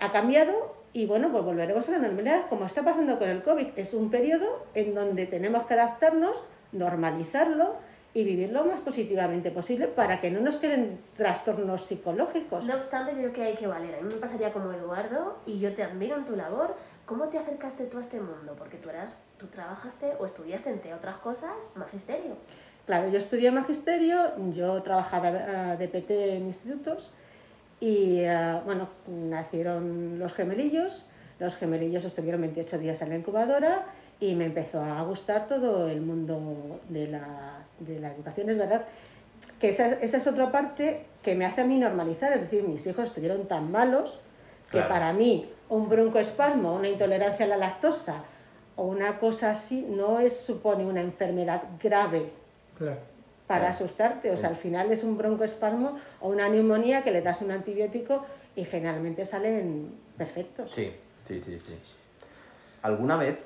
ha 0.00 0.10
cambiado 0.10 0.74
y 0.92 1.06
bueno, 1.06 1.30
pues 1.32 1.44
volveremos 1.44 1.88
a 1.88 1.92
la 1.92 1.98
normalidad, 1.98 2.48
como 2.48 2.66
está 2.66 2.84
pasando 2.84 3.18
con 3.18 3.30
el 3.30 3.42
COVID. 3.42 3.68
Es 3.76 3.94
un 3.94 4.10
periodo 4.10 4.66
en 4.74 4.92
donde 4.94 5.26
tenemos 5.26 5.64
que 5.64 5.74
adaptarnos, 5.74 6.36
normalizarlo 6.72 7.76
y 8.14 8.24
vivir 8.24 8.50
lo 8.50 8.64
más 8.64 8.80
positivamente 8.80 9.50
posible 9.50 9.88
para 9.88 10.20
que 10.20 10.30
no 10.30 10.40
nos 10.40 10.58
queden 10.58 10.98
trastornos 11.16 11.86
psicológicos. 11.86 12.64
No 12.64 12.74
obstante, 12.74 13.12
creo 13.12 13.32
que 13.32 13.42
hay 13.42 13.54
que 13.54 13.66
valer. 13.66 13.94
A 13.94 14.02
mí 14.02 14.12
me 14.12 14.20
pasaría 14.20 14.52
como 14.52 14.72
Eduardo 14.72 15.38
y 15.46 15.58
yo 15.58 15.74
te 15.74 15.82
admiro 15.82 16.16
en 16.16 16.24
tu 16.24 16.36
labor. 16.36 16.76
¿Cómo 17.06 17.28
te 17.28 17.38
acercaste 17.38 17.84
tú 17.84 17.98
a 17.98 18.00
este 18.02 18.20
mundo? 18.20 18.54
Porque 18.58 18.76
tú 18.76 18.90
eras, 18.90 19.16
tú 19.38 19.46
trabajaste 19.46 20.12
o 20.18 20.26
estudiaste, 20.26 20.70
entre 20.70 20.94
otras 20.94 21.16
cosas, 21.18 21.52
magisterio. 21.74 22.36
Claro, 22.86 23.08
yo 23.08 23.18
estudié 23.18 23.50
magisterio, 23.50 24.32
yo 24.52 24.82
trabajaba 24.82 25.28
eh, 25.28 25.76
de 25.78 25.88
PT 25.88 26.36
en 26.36 26.46
institutos 26.46 27.12
y 27.80 28.20
eh, 28.20 28.60
bueno, 28.64 28.88
nacieron 29.06 30.18
los 30.18 30.32
gemelillos, 30.34 31.06
los 31.38 31.54
gemelillos 31.54 32.04
estuvieron 32.04 32.40
28 32.40 32.78
días 32.78 33.00
en 33.02 33.08
la 33.08 33.16
incubadora 33.16 33.86
y 34.20 34.34
me 34.34 34.46
empezó 34.46 34.80
a 34.80 35.02
gustar 35.02 35.46
todo 35.46 35.88
el 35.88 36.00
mundo 36.00 36.80
de 36.88 37.08
la, 37.08 37.64
de 37.86 38.00
la 38.00 38.12
educación. 38.12 38.50
Es 38.50 38.58
verdad 38.58 38.84
que 39.58 39.68
esa, 39.70 39.92
esa 39.94 40.16
es 40.16 40.26
otra 40.26 40.50
parte 40.52 41.04
que 41.22 41.34
me 41.34 41.44
hace 41.44 41.60
a 41.60 41.64
mí 41.64 41.78
normalizar, 41.78 42.32
es 42.32 42.42
decir, 42.42 42.62
mis 42.64 42.86
hijos 42.86 43.08
estuvieron 43.08 43.46
tan 43.46 43.70
malos 43.70 44.18
que 44.70 44.78
Claro. 44.78 44.88
para 44.88 45.12
mí 45.12 45.48
un 45.68 45.88
broncoespasmo, 45.88 46.74
una 46.74 46.88
intolerancia 46.88 47.44
a 47.44 47.48
la 47.48 47.56
lactosa 47.56 48.24
o 48.76 48.84
una 48.84 49.18
cosa 49.18 49.50
así 49.50 49.86
no 49.88 50.18
es, 50.18 50.36
supone 50.36 50.84
una 50.84 51.00
enfermedad 51.00 51.62
grave 51.82 52.30
Claro. 52.78 52.98
para 53.46 53.60
Claro. 53.60 53.70
asustarte. 53.74 54.30
O 54.30 54.36
sea, 54.36 54.48
al 54.48 54.56
final 54.56 54.90
es 54.90 55.04
un 55.04 55.16
broncoespasmo 55.18 55.98
o 56.20 56.28
una 56.28 56.48
neumonía 56.48 57.02
que 57.02 57.10
le 57.10 57.20
das 57.20 57.42
un 57.42 57.50
antibiótico 57.50 58.24
y 58.56 58.64
generalmente 58.64 59.24
salen 59.24 59.92
perfectos. 60.16 60.70
Sí, 60.72 60.92
sí, 61.26 61.38
sí, 61.40 61.58
sí. 61.58 61.74
¿Alguna 62.82 63.16
vez, 63.16 63.38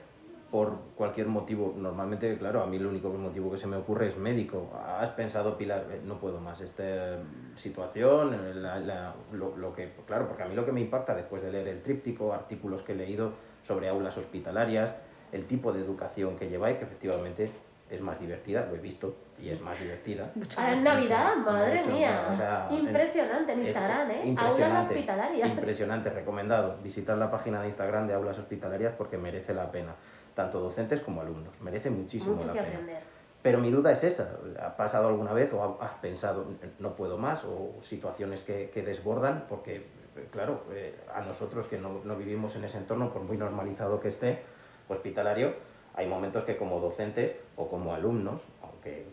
por 0.50 0.78
cualquier 0.96 1.26
motivo, 1.26 1.74
normalmente, 1.76 2.38
claro, 2.38 2.62
a 2.62 2.66
mí 2.66 2.76
el 2.76 2.86
único 2.86 3.08
motivo 3.10 3.50
que 3.50 3.58
se 3.58 3.66
me 3.66 3.76
ocurre 3.76 4.06
es 4.06 4.16
médico, 4.16 4.70
has 5.00 5.10
pensado, 5.10 5.58
Pilar, 5.58 5.86
eh, 5.90 6.00
no 6.04 6.18
puedo 6.18 6.40
más, 6.40 6.60
esta 6.60 7.18
situación, 7.54 8.32
eh, 8.34 8.54
la- 8.54 8.78
la- 8.78 9.14
lo, 9.32 9.56
lo 9.56 9.72
que, 9.72 9.92
claro, 10.06 10.28
porque 10.28 10.44
a 10.44 10.46
mí 10.46 10.54
lo 10.54 10.64
que 10.64 10.72
me 10.72 10.80
impacta 10.80 11.14
después 11.14 11.42
de 11.42 11.50
leer 11.50 11.68
el 11.68 11.82
tríptico, 11.82 12.32
artículos 12.32 12.82
que 12.82 12.92
he 12.92 12.94
leído 12.96 13.32
sobre 13.62 13.88
aulas 13.88 14.16
hospitalarias, 14.16 14.94
el 15.32 15.46
tipo 15.46 15.72
de 15.72 15.80
educación 15.80 16.36
que 16.36 16.48
lleváis, 16.48 16.78
que 16.78 16.84
efectivamente 16.84 17.50
es 17.90 18.00
más 18.00 18.18
divertida, 18.20 18.66
lo 18.68 18.76
he 18.76 18.80
visto, 18.80 19.14
y 19.40 19.48
es 19.48 19.60
más 19.60 19.78
divertida. 19.78 20.32
Ahora 20.56 20.72
en 20.72 20.82
Navidad, 20.84 21.36
madre 21.36 21.80
Mucho, 21.82 21.90
mía. 21.94 22.28
o 22.32 22.36
sea, 22.36 22.68
en- 22.70 22.78
Impresionante 22.86 23.52
en 23.52 23.60
Es 23.60 23.68
Instagram, 23.68 24.10
¿eh? 24.10 24.34
Aulas 24.38 24.72
hospitalarias. 24.86 25.48
Impresionante, 25.50 26.10
recomendado. 26.10 26.78
Visitad 26.82 27.16
la 27.18 27.30
página 27.30 27.60
de 27.60 27.66
Instagram 27.66 28.06
de 28.08 28.14
Aulas 28.14 28.38
Hospitalarias 28.38 28.94
porque 28.96 29.18
merece 29.18 29.54
la 29.54 29.70
pena. 29.70 29.94
Tanto 30.36 30.60
docentes 30.60 31.00
como 31.00 31.22
alumnos. 31.22 31.58
Merece 31.62 31.90
muchísimo 31.90 32.34
Mucho 32.34 32.46
la 32.46 32.52
que 32.52 32.58
pena. 32.60 32.72
aprender. 32.72 33.02
Pero 33.42 33.58
mi 33.58 33.70
duda 33.70 33.90
es 33.92 34.04
esa, 34.04 34.36
¿ha 34.62 34.76
pasado 34.76 35.08
alguna 35.08 35.32
vez 35.32 35.52
o 35.52 35.78
has 35.80 35.92
pensado, 35.94 36.44
no 36.78 36.94
puedo 36.94 37.16
más, 37.16 37.44
o 37.44 37.74
situaciones 37.80 38.42
que, 38.42 38.70
que 38.70 38.82
desbordan? 38.82 39.46
Porque, 39.48 39.86
claro, 40.32 40.64
eh, 40.72 40.94
a 41.14 41.20
nosotros 41.22 41.66
que 41.66 41.78
no, 41.78 42.00
no, 42.04 42.16
vivimos 42.16 42.56
en 42.56 42.64
ese 42.64 42.78
entorno, 42.78 43.12
por 43.12 43.22
muy 43.22 43.36
normalizado 43.36 43.98
que 44.00 44.08
esté, 44.08 44.42
hospitalario, 44.88 45.54
hay 45.94 46.06
momentos 46.06 46.44
que 46.44 46.56
como 46.56 46.80
docentes 46.80 47.36
o 47.56 47.68
como 47.68 47.94
alumnos, 47.94 48.40
aunque 48.62 49.06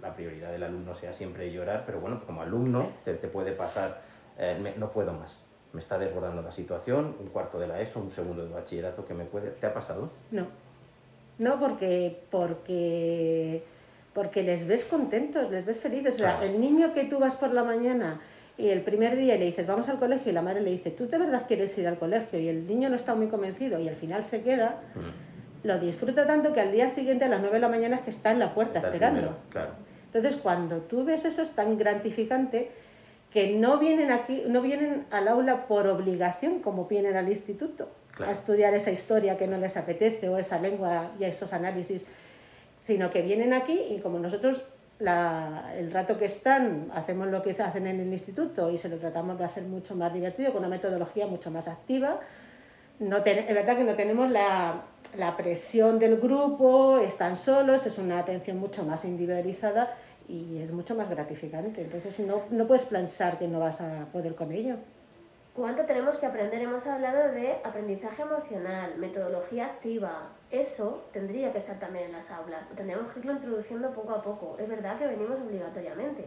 la 0.00 0.14
prioridad 0.14 0.50
del 0.50 0.64
alumno 0.64 0.94
sea 0.94 1.12
siempre 1.12 1.52
llorar, 1.52 1.84
pero 1.86 2.00
bueno, 2.00 2.20
como 2.26 2.42
alumno 2.42 2.90
te, 3.04 3.14
te 3.14 3.28
puede 3.28 3.52
pasar, 3.52 4.00
eh, 4.38 4.74
no 4.76 4.90
puedo 4.90 5.12
más, 5.12 5.40
me 5.72 5.80
está 5.80 5.98
desbordando 5.98 6.42
la 6.42 6.52
situación, 6.52 7.16
un 7.18 7.28
cuarto 7.28 7.58
de 7.58 7.66
la 7.66 7.80
ESO, 7.80 8.00
un 8.00 8.10
segundo 8.10 8.44
de 8.44 8.52
bachillerato 8.52 9.04
que 9.04 9.14
me 9.14 9.24
puede... 9.24 9.50
¿Te 9.50 9.66
ha 9.66 9.72
pasado? 9.72 10.10
No, 10.30 10.46
no, 11.38 11.58
porque, 11.58 12.22
porque, 12.30 13.64
porque 14.12 14.42
les 14.42 14.66
ves 14.66 14.84
contentos, 14.84 15.50
les 15.50 15.64
ves 15.64 15.80
felices. 15.80 16.16
O 16.16 16.18
sea, 16.18 16.44
el 16.44 16.60
niño 16.60 16.92
que 16.92 17.04
tú 17.04 17.18
vas 17.18 17.34
por 17.36 17.52
la 17.52 17.64
mañana 17.64 18.20
y 18.58 18.68
el 18.68 18.82
primer 18.82 19.16
día 19.16 19.36
le 19.36 19.46
dices, 19.46 19.66
vamos 19.66 19.88
al 19.88 19.98
colegio, 19.98 20.30
y 20.30 20.34
la 20.34 20.42
madre 20.42 20.60
le 20.60 20.70
dice, 20.70 20.90
¿tú 20.90 21.08
de 21.08 21.18
verdad 21.18 21.44
quieres 21.48 21.76
ir 21.78 21.88
al 21.88 21.98
colegio? 21.98 22.38
Y 22.38 22.48
el 22.48 22.66
niño 22.66 22.90
no 22.90 22.96
está 22.96 23.14
muy 23.14 23.28
convencido 23.28 23.80
y 23.80 23.88
al 23.88 23.96
final 23.96 24.22
se 24.22 24.42
queda, 24.42 24.82
mm. 24.94 25.66
lo 25.66 25.78
disfruta 25.78 26.26
tanto 26.26 26.52
que 26.52 26.60
al 26.60 26.70
día 26.70 26.88
siguiente 26.88 27.24
a 27.24 27.28
las 27.28 27.40
9 27.40 27.54
de 27.54 27.60
la 27.60 27.68
mañana 27.68 27.96
es 27.96 28.02
que 28.02 28.10
está 28.10 28.30
en 28.30 28.38
la 28.38 28.54
puerta 28.54 28.80
esperando. 28.80 29.36
claro. 29.48 29.70
Entonces, 30.12 30.38
cuando 30.42 30.76
tú 30.82 31.04
ves 31.04 31.24
eso 31.24 31.40
es 31.40 31.52
tan 31.52 31.78
gratificante 31.78 32.70
que 33.32 33.50
no 33.50 33.78
vienen 33.78 34.10
aquí, 34.10 34.44
no 34.46 34.60
vienen 34.60 35.06
al 35.10 35.26
aula 35.28 35.66
por 35.66 35.86
obligación 35.86 36.60
como 36.60 36.86
vienen 36.86 37.16
al 37.16 37.28
instituto 37.28 37.88
a 38.24 38.30
estudiar 38.30 38.74
esa 38.74 38.90
historia 38.90 39.38
que 39.38 39.46
no 39.46 39.56
les 39.56 39.76
apetece 39.76 40.28
o 40.28 40.36
esa 40.36 40.58
lengua 40.60 41.12
y 41.18 41.24
esos 41.24 41.52
análisis, 41.54 42.04
sino 42.80 43.08
que 43.08 43.22
vienen 43.22 43.54
aquí 43.54 43.80
y 43.90 44.00
como 44.00 44.18
nosotros 44.18 44.62
el 45.00 45.90
rato 45.90 46.16
que 46.16 46.26
están 46.26 46.90
hacemos 46.94 47.26
lo 47.28 47.42
que 47.42 47.50
hacen 47.50 47.86
en 47.86 47.98
el 47.98 48.12
instituto 48.12 48.70
y 48.70 48.78
se 48.78 48.88
lo 48.88 48.98
tratamos 48.98 49.38
de 49.38 49.44
hacer 49.44 49.64
mucho 49.64 49.96
más 49.96 50.12
divertido, 50.12 50.52
con 50.52 50.60
una 50.60 50.68
metodología 50.68 51.26
mucho 51.26 51.50
más 51.50 51.66
activa. 51.66 52.20
No 53.00 53.16
es 53.16 53.24
verdad 53.24 53.76
que 53.76 53.82
no 53.82 53.94
tenemos 53.94 54.30
la, 54.30 54.82
la 55.16 55.36
presión 55.36 55.98
del 55.98 56.20
grupo, 56.20 56.98
están 56.98 57.36
solos, 57.36 57.84
es 57.86 57.98
una 57.98 58.20
atención 58.20 58.58
mucho 58.58 58.84
más 58.84 59.04
individualizada 59.04 59.96
y 60.28 60.58
es 60.62 60.70
mucho 60.70 60.94
más 60.94 61.08
gratificante. 61.08 61.82
Entonces 61.82 62.20
no, 62.20 62.42
no 62.50 62.66
puedes 62.66 62.84
pensar 62.84 63.38
que 63.38 63.48
no 63.48 63.60
vas 63.60 63.80
a 63.80 64.06
poder 64.12 64.34
con 64.34 64.52
ello. 64.52 64.76
¿Cuánto 65.54 65.84
tenemos 65.84 66.16
que 66.16 66.24
aprender? 66.24 66.62
Hemos 66.62 66.86
hablado 66.86 67.30
de 67.30 67.56
aprendizaje 67.62 68.22
emocional, 68.22 68.96
metodología 68.96 69.66
activa. 69.66 70.30
Eso 70.50 71.04
tendría 71.12 71.52
que 71.52 71.58
estar 71.58 71.78
también 71.78 72.06
en 72.06 72.12
las 72.12 72.30
aulas. 72.30 72.66
Tendríamos 72.74 73.12
que 73.12 73.20
irlo 73.20 73.32
introduciendo 73.32 73.90
poco 73.92 74.12
a 74.12 74.22
poco. 74.22 74.56
Es 74.58 74.66
verdad 74.66 74.98
que 74.98 75.06
venimos 75.06 75.38
obligatoriamente, 75.40 76.24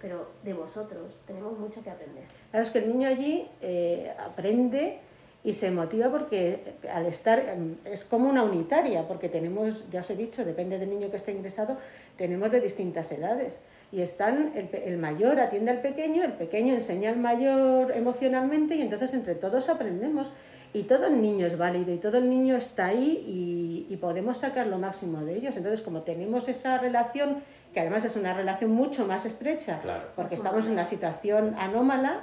pero 0.00 0.28
de 0.44 0.52
vosotros 0.52 1.20
tenemos 1.26 1.58
mucho 1.58 1.82
que 1.82 1.90
aprender. 1.90 2.24
Claro, 2.52 2.64
es 2.64 2.70
que 2.70 2.78
el 2.78 2.88
niño 2.88 3.08
allí 3.08 3.48
eh, 3.60 4.14
aprende 4.16 5.00
y 5.44 5.52
se 5.52 5.70
motiva 5.70 6.10
porque 6.10 6.74
al 6.92 7.06
estar 7.06 7.42
es 7.84 8.04
como 8.04 8.28
una 8.28 8.42
unitaria, 8.42 9.06
porque 9.06 9.28
tenemos, 9.28 9.84
ya 9.90 10.00
os 10.00 10.10
he 10.10 10.16
dicho, 10.16 10.44
depende 10.44 10.78
del 10.78 10.90
niño 10.90 11.10
que 11.10 11.16
esté 11.16 11.32
ingresado, 11.32 11.78
tenemos 12.16 12.50
de 12.50 12.60
distintas 12.60 13.12
edades 13.12 13.60
y 13.90 14.02
están, 14.02 14.52
el, 14.54 14.98
mayor 14.98 15.40
atiende 15.40 15.70
al 15.70 15.80
pequeño, 15.80 16.22
el 16.22 16.32
pequeño 16.32 16.74
enseña 16.74 17.10
al 17.10 17.18
mayor 17.18 17.92
emocionalmente 17.92 18.74
y 18.74 18.82
entonces 18.82 19.14
entre 19.14 19.34
todos 19.34 19.68
aprendemos. 19.68 20.28
Y 20.74 20.82
todo 20.82 21.06
el 21.06 21.22
niño 21.22 21.46
es 21.46 21.56
válido 21.56 21.94
y 21.94 21.96
todo 21.96 22.18
el 22.18 22.28
niño 22.28 22.54
está 22.54 22.86
ahí 22.86 23.86
y, 23.88 23.96
podemos 23.96 24.38
sacar 24.38 24.66
lo 24.66 24.78
máximo 24.78 25.24
de 25.24 25.34
ellos. 25.34 25.56
Entonces, 25.56 25.80
como 25.80 26.02
tenemos 26.02 26.46
esa 26.46 26.76
relación, 26.78 27.42
que 27.72 27.80
además 27.80 28.04
es 28.04 28.16
una 28.16 28.34
relación 28.34 28.72
mucho 28.72 29.06
más 29.06 29.24
estrecha, 29.24 29.80
porque 30.14 30.34
estamos 30.34 30.66
en 30.66 30.72
una 30.72 30.84
situación 30.84 31.54
anómala, 31.58 32.22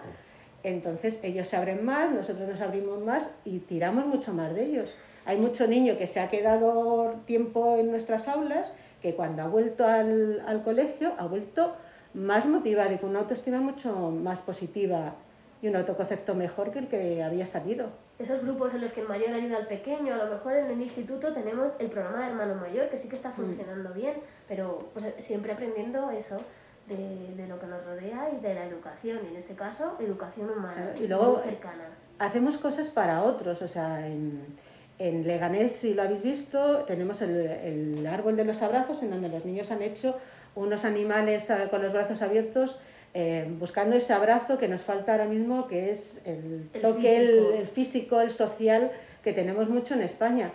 entonces 0.70 1.20
ellos 1.24 1.48
se 1.48 1.58
abren 1.58 1.84
más, 1.86 2.12
nosotros 2.12 2.48
nos 2.48 2.62
abrimos 2.62 3.04
más 3.04 3.36
y 3.46 3.60
tiramos 3.60 4.06
mucho 4.06 4.34
más 4.34 4.54
de 4.54 4.66
ellos. 4.66 4.94
Hay 5.26 5.38
mucho 5.38 5.68
niño 5.68 5.98
que 5.98 6.08
se 6.08 6.20
ha 6.20 6.30
quedado 6.30 7.16
tiempo 7.26 7.78
en 7.78 7.92
nuestras 7.92 8.28
aulas 8.28 8.72
que 9.02 9.16
cuando 9.16 9.42
ha 9.44 9.48
vuelto 9.48 9.86
al, 9.86 10.44
al 10.46 10.64
colegio 10.64 11.14
ha 11.18 11.26
vuelto 11.26 11.76
más 12.14 12.46
motivado 12.46 12.94
y 12.94 12.98
con 12.98 13.10
una 13.12 13.20
autoestima 13.20 13.60
mucho 13.60 14.12
más 14.12 14.42
positiva 14.42 15.16
y 15.62 15.68
un 15.68 15.76
autoconcepto 15.76 16.36
mejor 16.36 16.72
que 16.72 16.80
el 16.80 16.88
que 16.88 17.24
había 17.24 17.46
salido. 17.46 17.90
Esos 18.18 18.42
grupos 18.42 18.74
en 18.74 18.82
los 18.82 18.94
que 18.94 19.02
el 19.02 19.08
mayor 19.08 19.34
ayuda 19.34 19.58
al 19.58 19.68
pequeño, 19.68 20.14
a 20.14 20.18
lo 20.18 20.28
mejor 20.28 20.54
en 20.54 20.68
el 20.68 20.82
instituto 20.82 21.34
tenemos 21.34 21.74
el 21.80 21.88
programa 21.88 22.22
de 22.22 22.28
hermano 22.28 22.56
mayor, 22.56 22.90
que 22.90 22.98
sí 22.98 23.10
que 23.10 23.16
está 23.16 23.30
mm. 23.30 23.34
funcionando 23.36 23.94
bien, 23.94 24.14
pero 24.48 24.88
pues, 24.94 25.06
siempre 25.18 25.52
aprendiendo 25.52 26.12
eso 26.12 26.38
de, 26.88 27.34
de, 27.36 27.48
lo 27.48 27.60
que 27.60 27.68
nos 27.68 27.84
rodea 27.86 28.30
y 28.32 28.42
de 28.42 28.54
la 28.54 28.66
educación, 28.66 29.20
y 29.26 29.28
en 29.30 29.36
este 29.36 29.56
caso, 29.56 29.98
educación 30.00 30.50
humana, 30.50 30.94
y 31.00 31.08
luego 31.08 31.40
cercana. 31.40 31.90
Hacemos 32.20 32.58
cosas 32.58 32.90
para 32.90 33.24
otros, 33.24 33.62
o 33.62 33.68
sea, 33.68 34.08
en, 34.08 34.46
en 35.00 35.28
Leganés, 35.28 35.74
si 35.74 35.94
lo 35.94 36.04
habéis 36.04 36.22
visto, 36.22 36.86
tenemos 36.86 37.22
el, 37.22 38.06
árbol 38.08 38.38
de 38.38 38.46
los 38.46 38.62
abrazos 38.62 39.04
en 39.04 39.10
donde 39.12 39.30
los 39.30 39.46
niños 39.46 39.72
han 39.72 39.82
hecho 39.82 40.18
unos 40.56 40.86
animales 40.86 41.50
eh, 41.50 41.68
con 41.70 41.82
los 41.82 41.92
brazos 41.92 42.22
abiertos 42.22 42.80
eh, 43.18 43.48
buscando 43.60 43.96
ese 43.96 44.12
abrazo 44.12 44.58
que 44.58 44.68
nos 44.68 44.82
falta 44.82 45.14
ahora 45.14 45.26
mismo, 45.26 45.68
que 45.68 45.90
es 45.90 46.22
el, 46.26 46.70
toque, 46.82 47.16
El, 47.60 47.66
físico, 47.66 48.20
el 48.20 48.30
social, 48.30 48.92
que 49.24 49.32
tenemos 49.32 49.70
mucho 49.70 49.94
en 49.94 50.02
España. 50.02 50.52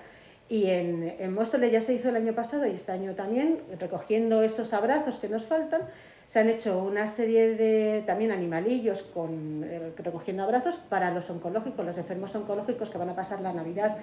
Y 0.47 0.67
en, 0.67 1.15
en 1.19 1.33
Móstoles 1.33 1.73
ya 1.73 1.81
se 1.81 1.95
hizo 1.95 2.11
el 2.11 2.17
año 2.17 2.35
pasado 2.35 2.67
y 2.67 2.73
este 2.73 2.93
año 2.93 3.15
también, 3.15 3.61
recogiendo 3.79 4.43
esos 4.43 4.75
abrazos 4.75 5.17
que 5.17 5.31
nos 5.31 5.45
faltan, 5.45 5.83
se 6.31 6.39
han 6.39 6.49
hecho 6.49 6.79
una 6.79 7.09
serie 7.09 7.57
de 7.57 8.05
también 8.07 8.31
animalillos 8.31 9.03
con, 9.03 9.65
eh, 9.65 9.93
recogiendo 9.97 10.45
abrazos 10.45 10.77
para 10.77 11.11
los 11.11 11.29
oncológicos, 11.29 11.85
los 11.85 11.99
enfermos 11.99 12.33
oncológicos 12.37 12.89
que 12.89 12.99
van 12.99 13.11
a 13.11 13.17
pasar 13.17 13.41
la 13.41 13.53
Navidad 13.53 13.97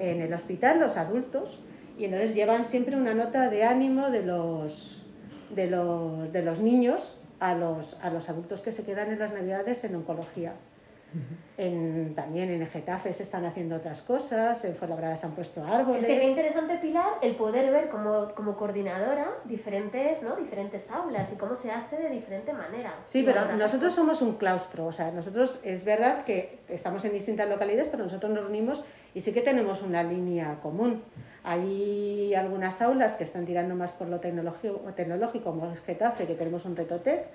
en 0.00 0.20
el 0.20 0.34
hospital, 0.34 0.80
los 0.80 0.96
adultos, 0.96 1.60
y 1.96 2.06
entonces 2.06 2.34
llevan 2.34 2.64
siempre 2.64 2.96
una 2.96 3.14
nota 3.14 3.48
de 3.48 3.62
ánimo 3.62 4.10
de 4.10 4.24
los, 4.24 5.04
de 5.54 5.68
los, 5.68 6.32
de 6.32 6.42
los 6.42 6.58
niños 6.58 7.16
a 7.38 7.54
los, 7.54 7.96
a 8.02 8.10
los 8.10 8.28
adultos 8.28 8.60
que 8.60 8.72
se 8.72 8.82
quedan 8.82 9.12
en 9.12 9.20
las 9.20 9.32
Navidades 9.32 9.84
en 9.84 9.94
oncología. 9.94 10.54
En, 11.56 12.14
también 12.14 12.50
en 12.50 12.66
Getafe 12.66 13.12
se 13.12 13.22
están 13.22 13.44
haciendo 13.44 13.76
otras 13.76 14.02
cosas, 14.02 14.64
en 14.64 14.74
Fuenlabrada 14.74 15.16
se 15.16 15.26
han 15.26 15.32
puesto 15.32 15.64
árboles. 15.64 16.04
Es 16.04 16.06
que 16.06 16.20
es 16.20 16.28
interesante, 16.28 16.76
Pilar, 16.76 17.14
el 17.22 17.34
poder 17.34 17.72
ver 17.72 17.88
como, 17.88 18.28
como 18.34 18.56
coordinadora 18.56 19.28
diferentes, 19.44 20.22
¿no? 20.22 20.36
diferentes 20.36 20.90
aulas 20.90 21.32
y 21.32 21.36
cómo 21.36 21.56
se 21.56 21.72
hace 21.72 21.96
de 21.96 22.10
diferente 22.10 22.52
manera. 22.52 22.94
Sí, 23.04 23.22
pero 23.24 23.56
nosotros 23.56 23.94
somos 23.94 24.22
un 24.22 24.36
claustro, 24.36 24.86
o 24.86 24.92
sea, 24.92 25.10
nosotros 25.10 25.60
es 25.64 25.84
verdad 25.84 26.24
que 26.24 26.60
estamos 26.68 27.04
en 27.04 27.12
distintas 27.12 27.48
localidades, 27.48 27.88
pero 27.90 28.04
nosotros 28.04 28.30
nos 28.30 28.44
reunimos 28.44 28.82
y 29.14 29.20
sí 29.20 29.32
que 29.32 29.40
tenemos 29.40 29.82
una 29.82 30.02
línea 30.02 30.60
común. 30.60 31.02
Hay 31.42 32.34
algunas 32.34 32.82
aulas 32.82 33.14
que 33.14 33.24
están 33.24 33.46
tirando 33.46 33.74
más 33.74 33.92
por 33.92 34.08
lo 34.08 34.20
tecnológico, 34.20 34.78
tecnológico 34.94 35.44
como 35.50 35.72
es 35.72 35.80
Getafe, 35.80 36.26
que 36.26 36.34
tenemos 36.34 36.64
un 36.64 36.76
reto 36.76 37.00
tech, 37.00 37.26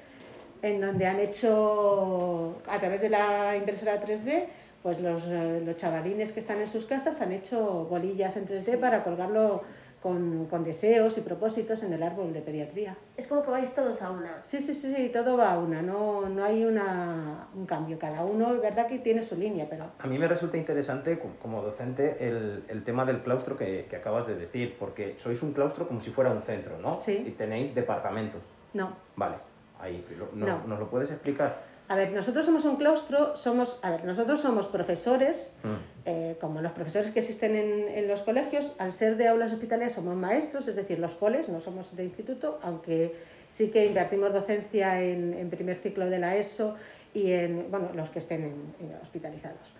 en 0.64 0.80
donde 0.80 1.06
han 1.06 1.20
hecho, 1.20 2.56
a 2.68 2.80
través 2.80 3.02
de 3.02 3.10
la 3.10 3.56
impresora 3.56 4.02
3D, 4.02 4.46
pues 4.82 5.00
los, 5.02 5.28
eh, 5.28 5.62
los 5.64 5.76
chavalines 5.76 6.32
que 6.32 6.40
están 6.40 6.60
en 6.62 6.68
sus 6.68 6.86
casas 6.86 7.22
han 7.22 7.34
hecho 7.34 7.86
bolillas 7.90 8.38
en 8.38 8.48
3D 8.48 8.80
para 8.80 9.04
colgarlo 9.04 9.62
con, 10.02 10.46
con, 10.48 10.64
deseos 10.64 11.18
y 11.18 11.22
propósitos 11.22 11.84
en 11.84 11.92
el 11.92 12.02
árbol 12.02 12.32
de 12.34 12.42
pediatría. 12.42 12.98
Es 13.18 13.28
como 13.28 13.44
que 13.44 13.52
vais 13.52 13.74
todos 13.74 14.02
a 14.02 14.12
una. 14.12 14.44
Sí, 14.44 14.62
sí, 14.62 14.74
sí, 14.74 14.94
sí 14.96 15.10
todo 15.10 15.38
va 15.38 15.54
a 15.54 15.60
una, 15.60 15.82
no, 15.82 16.30
no 16.30 16.44
hay 16.44 16.64
una, 16.64 17.48
un 17.54 17.66
cambio. 17.66 18.00
Cada 18.00 18.24
uno, 18.24 18.54
es 18.54 18.62
verdad 18.62 18.88
que 18.88 19.00
tiene 19.00 19.22
su 19.22 19.36
línea, 19.36 19.68
pero... 19.70 19.86
A 20.00 20.08
mí 20.08 20.18
me 20.18 20.28
resulta 20.30 20.58
interesante 20.58 21.20
como 21.42 21.62
docente 21.62 22.26
el, 22.26 22.64
el 22.70 22.84
tema 22.84 23.04
del 23.04 23.22
claustro 23.22 23.58
que, 23.58 23.86
que, 23.90 23.96
acabas 23.98 24.28
de 24.28 24.36
decir, 24.36 24.78
porque 24.80 25.16
sois 25.18 25.42
un 25.44 25.52
claustro 25.52 25.88
como 25.88 26.00
si 26.00 26.12
fuera 26.12 26.32
un 26.32 26.42
centro, 26.42 26.78
¿no? 26.80 27.02
Sí. 27.02 27.24
Y 27.26 27.32
tenéis 27.32 27.76
departamentos. 27.76 28.42
No. 28.74 28.96
Vale. 29.16 29.53
Ahí, 29.84 30.06
no, 30.34 30.66
¿Nos 30.66 30.80
lo 30.80 30.90
puedes 30.90 31.12
explicar? 31.12 31.62
A 31.90 31.96
ver, 31.96 32.14
nosotros 32.14 32.46
somos 32.46 32.64
un 32.64 32.78
claustro, 32.78 33.36
somos, 33.36 33.80
a 33.82 33.92
ver, 33.92 34.06
nosotros 34.06 34.40
somos 34.40 34.68
profesores, 34.68 35.52
mm. 35.64 35.68
eh, 36.06 36.38
como 36.40 36.62
los 36.62 36.72
profesores 36.72 37.12
que 37.12 37.20
existen 37.20 37.58
en, 37.58 37.90
en, 37.90 38.08
los 38.08 38.22
colegios, 38.22 38.74
al 38.80 38.94
ser 38.94 39.18
de 39.18 39.28
aulas 39.28 39.52
hospitalarias 39.52 39.92
somos 39.92 40.16
maestros, 40.16 40.70
es 40.70 40.78
decir, 40.78 41.00
los 41.00 41.16
coles, 41.16 41.50
no 41.50 41.60
somos 41.60 41.94
de 41.98 42.06
instituto, 42.06 42.60
aunque 42.64 43.14
sí 43.50 43.68
que 43.68 43.86
invertimos 43.86 44.32
docencia 44.32 45.04
en, 45.04 45.34
en 45.34 45.50
primer 45.50 45.76
ciclo 45.76 46.10
de 46.10 46.20
la 46.20 46.38
ESO 46.38 46.76
y 47.14 47.34
en, 47.34 47.70
bueno, 47.70 47.90
los 47.94 48.10
que 48.10 48.20
estén 48.20 48.44
en, 48.80 48.96
hospitalizados. 49.02 49.74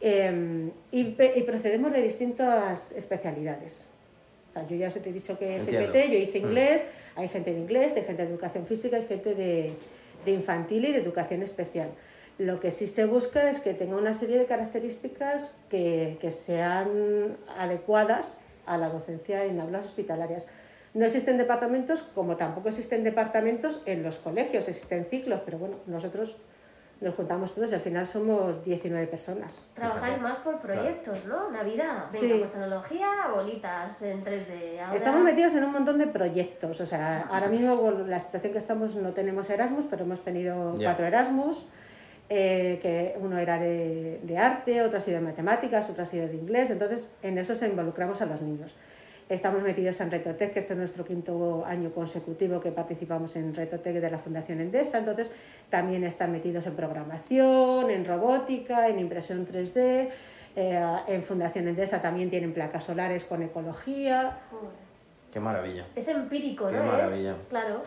Em, 0.00 0.70
y, 0.92 1.16
y, 1.18 1.42
procedemos 1.44 1.92
de 1.92 2.02
distintas 2.02 2.92
especialidades. 2.92 3.88
O 4.48 4.52
sea, 4.52 4.66
yo 4.66 4.76
ya 4.76 4.90
te 4.90 5.10
he 5.10 5.12
dicho 5.12 5.38
que 5.38 5.56
es 5.56 5.68
IPT, 5.68 6.10
yo 6.10 6.18
hice 6.18 6.40
mm. 6.40 6.44
inglés, 6.46 6.86
hay 7.16 7.28
gente 7.28 7.52
de 7.52 7.60
inglés, 7.60 7.96
hay 7.96 8.04
gente 8.04 8.24
de 8.24 8.30
educación 8.30 8.66
física, 8.66 8.96
hay 8.96 9.06
gente 9.06 9.34
de, 9.34 9.74
de 10.24 10.30
infantil 10.32 10.84
y 10.86 10.92
de 10.92 10.98
educación 10.98 11.42
especial. 11.42 11.90
Lo 12.38 12.60
que 12.60 12.70
sí 12.70 12.86
se 12.86 13.04
busca 13.04 13.50
es 13.50 13.60
que 13.60 13.74
tenga 13.74 13.96
una 13.96 14.14
serie 14.14 14.38
de 14.38 14.46
características 14.46 15.58
que, 15.68 16.18
que, 16.20 16.30
sean 16.30 17.36
adecuadas 17.56 18.40
a 18.64 18.78
la 18.78 18.88
docencia 18.88 19.44
en 19.44 19.60
aulas 19.60 19.86
hospitalarias. 19.86 20.46
No 20.94 21.04
existen 21.04 21.36
departamentos 21.36 22.02
como 22.02 22.36
tampoco 22.36 22.68
existen 22.68 23.04
departamentos 23.04 23.82
en 23.86 24.02
los 24.02 24.18
colegios, 24.18 24.68
existen 24.68 25.06
ciclos, 25.10 25.42
pero 25.44 25.58
bueno, 25.58 25.76
nosotros 25.86 26.36
nos 27.00 27.14
juntamos 27.14 27.54
todos 27.54 27.70
y 27.70 27.74
al 27.74 27.80
final 27.80 28.04
somos 28.06 28.64
19 28.64 29.06
personas. 29.06 29.64
Trabajáis 29.74 30.20
más 30.20 30.38
por 30.38 30.58
proyectos, 30.60 31.24
¿no? 31.26 31.50
Navidad, 31.50 32.06
venga, 32.12 32.18
Sí. 32.18 32.34
pues 32.38 32.50
tecnología, 32.50 33.08
bolitas 33.32 34.02
en 34.02 34.24
3D. 34.24 34.80
Ahora... 34.80 34.96
Estamos 34.96 35.22
metidos 35.22 35.54
en 35.54 35.64
un 35.64 35.72
montón 35.72 35.98
de 35.98 36.08
proyectos, 36.08 36.80
o 36.80 36.86
sea, 36.86 37.28
ahora 37.30 37.46
mismo 37.48 37.80
con 37.80 38.10
la 38.10 38.18
situación 38.18 38.52
que 38.52 38.58
estamos 38.58 38.96
no 38.96 39.12
tenemos 39.12 39.48
Erasmus, 39.48 39.86
pero 39.88 40.04
hemos 40.04 40.22
tenido 40.22 40.76
Ya. 40.76 40.88
cuatro 40.88 41.06
Erasmus, 41.06 41.66
eh, 42.30 42.78
que 42.82 43.16
uno 43.20 43.38
era 43.38 43.58
de, 43.58 44.20
de 44.24 44.36
arte, 44.38 44.82
otro 44.82 44.98
ha 44.98 45.00
sido 45.00 45.18
de 45.20 45.24
matemáticas, 45.24 45.88
otro 45.88 46.02
ha 46.02 46.06
sido 46.06 46.26
de 46.26 46.34
inglés, 46.34 46.70
entonces 46.70 47.12
en 47.22 47.38
eso 47.38 47.54
se 47.54 47.68
involucramos 47.68 48.20
a 48.22 48.26
los 48.26 48.42
niños. 48.42 48.74
Estamos 49.28 49.62
metidos 49.62 50.00
en 50.00 50.10
Retotec, 50.10 50.54
que 50.54 50.58
este 50.58 50.72
es 50.72 50.78
nuestro 50.78 51.04
quinto 51.04 51.62
año 51.66 51.90
consecutivo 51.92 52.60
que 52.60 52.72
participamos 52.72 53.36
en 53.36 53.54
Retotec 53.54 53.96
de 53.96 54.10
la 54.10 54.18
Fundación 54.18 54.58
Endesa, 54.60 54.98
entonces 54.98 55.30
también 55.68 56.02
están 56.04 56.32
metidos 56.32 56.66
en 56.66 56.74
programación, 56.74 57.90
en 57.90 58.06
robótica, 58.06 58.88
en 58.88 58.98
impresión 58.98 59.46
3D, 59.46 60.08
eh, 60.56 60.96
en 61.08 61.22
Fundación 61.22 61.68
Endesa 61.68 62.00
también 62.00 62.30
tienen 62.30 62.54
placas 62.54 62.84
solares 62.84 63.26
con 63.26 63.42
ecología. 63.42 64.38
Qué 65.30 65.40
maravilla. 65.40 65.86
Es 65.94 66.08
empírico, 66.08 66.68
Qué 66.68 66.76
¿no? 66.76 66.84
maravilla. 66.84 67.32
Es, 67.32 67.36
claro. 67.50 67.82